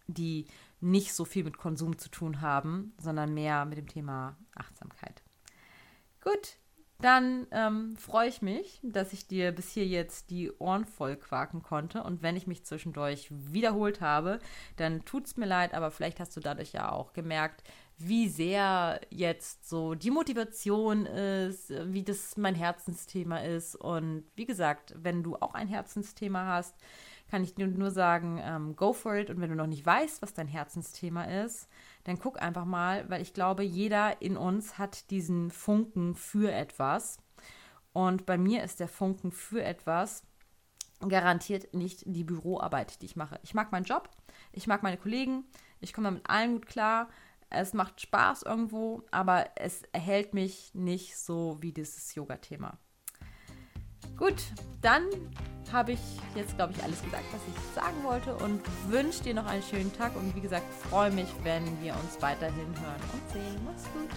die 0.07 0.47
nicht 0.81 1.13
so 1.13 1.25
viel 1.25 1.43
mit 1.43 1.59
Konsum 1.59 1.99
zu 1.99 2.09
tun 2.09 2.41
haben, 2.41 2.95
sondern 2.99 3.35
mehr 3.35 3.65
mit 3.65 3.79
dem 3.79 3.89
Thema 3.89 4.37
Achtsamkeit. 4.55 5.23
Gut, 6.21 6.57
dann 7.05 7.47
ähm, 7.51 7.97
freue 7.97 8.29
ich 8.29 8.43
mich, 8.43 8.81
dass 8.83 9.13
ich 9.13 9.27
dir 9.27 9.53
bis 9.53 9.71
hier 9.71 9.87
jetzt 9.87 10.31
die 10.31 10.51
Ohren 10.59 10.85
voll 10.85 11.17
quaken 11.17 11.63
konnte. 11.63 12.03
Und 12.03 12.23
wenn 12.23 12.37
ich 12.37 12.47
mich 12.47 12.65
zwischendurch 12.65 13.29
wiederholt 13.31 14.01
habe, 14.01 14.39
dann 14.77 15.05
tut 15.05 15.27
es 15.27 15.37
mir 15.37 15.47
leid, 15.47 15.75
aber 15.75 15.91
vielleicht 15.91 16.21
hast 16.21 16.37
du 16.37 16.41
dadurch 16.41 16.73
ja 16.73 16.93
auch 16.93 17.13
gemerkt, 17.13 17.63
wie 17.99 18.29
sehr 18.29 19.01
jetzt 19.11 19.69
so 19.69 19.95
die 19.95 20.11
Motivation 20.11 21.07
ist, 21.07 21.73
wie 21.93 22.03
das 22.03 22.37
mein 22.37 22.55
Herzensthema 22.55 23.39
ist. 23.39 23.77
Und 23.77 24.25
wie 24.35 24.47
gesagt, 24.47 24.95
wenn 24.97 25.23
du 25.23 25.37
auch 25.37 25.55
ein 25.55 25.69
Herzensthema 25.69 26.47
hast, 26.47 26.75
kann 27.31 27.45
ich 27.45 27.55
dir 27.55 27.67
nur 27.67 27.91
sagen, 27.91 28.41
ähm, 28.43 28.77
go 28.77 28.93
for 28.93 29.15
it. 29.15 29.31
Und 29.31 29.41
wenn 29.41 29.51
du 29.51 29.57
noch 29.57 29.67
nicht 29.67 29.87
weißt, 29.87 30.21
was 30.21 30.35
dein 30.35 30.49
Herzensthema 30.49 31.25
ist, 31.25 31.69
dann 32.05 32.19
guck 32.19 32.41
einfach 32.41 32.65
mal, 32.65 33.09
weil 33.09 33.23
ich 33.23 33.33
glaube, 33.33 33.63
jeder 33.63 34.21
in 34.23 34.37
uns 34.37 34.79
hat 34.79 35.11
diesen 35.11 35.51
Funken 35.51 36.15
für 36.15 36.53
etwas. 36.53 37.19
Und 37.93 38.27
bei 38.27 38.39
mir 38.39 38.65
ist 38.65 38.81
der 38.81 38.89
Funken 38.89 39.33
für 39.33 39.63
etwas 39.63 40.25
garantiert 41.09 41.75
nicht 41.75 42.05
die 42.07 42.25
Büroarbeit, 42.25 43.03
die 43.03 43.07
ich 43.07 43.17
mache. 43.17 43.39
Ich 43.43 43.55
mag 43.55 43.73
meinen 43.73 43.85
Job, 43.85 44.09
ich 44.53 44.67
mag 44.67 44.83
meine 44.83 44.97
Kollegen, 44.97 45.45
ich 45.81 45.93
komme 45.93 46.11
mit 46.11 46.29
allen 46.29 46.53
gut 46.53 46.67
klar. 46.67 47.09
Es 47.51 47.75
macht 47.75 48.01
Spaß 48.01 48.45
irgendwo, 48.45 49.03
aber 49.11 49.51
es 49.57 49.83
erhält 49.93 50.33
mich 50.33 50.75
nicht 50.75 51.19
so 51.19 51.59
wie 51.61 51.73
dieses 51.73 52.15
Yoga-Thema. 52.15 52.79
Gut, 54.17 54.37
dann 54.81 55.05
habe 55.73 55.93
ich 55.93 56.01
jetzt, 56.35 56.57
glaube 56.57 56.75
ich, 56.77 56.83
alles 56.83 57.03
gesagt, 57.03 57.25
was 57.33 57.41
ich 57.49 57.75
sagen 57.75 58.05
wollte 58.05 58.35
und 58.37 58.61
wünsche 58.89 59.23
dir 59.23 59.35
noch 59.35 59.47
einen 59.47 59.63
schönen 59.63 59.93
Tag 59.97 60.15
und 60.17 60.35
wie 60.37 60.41
gesagt, 60.41 60.65
freue 60.91 61.11
mich, 61.11 61.29
wenn 61.43 61.65
wir 61.83 61.95
uns 61.95 62.21
weiterhin 62.21 62.55
hören 62.57 63.03
und 63.13 63.33
sehen. 63.33 63.61
Mach's 63.65 63.85
gut. 63.95 64.09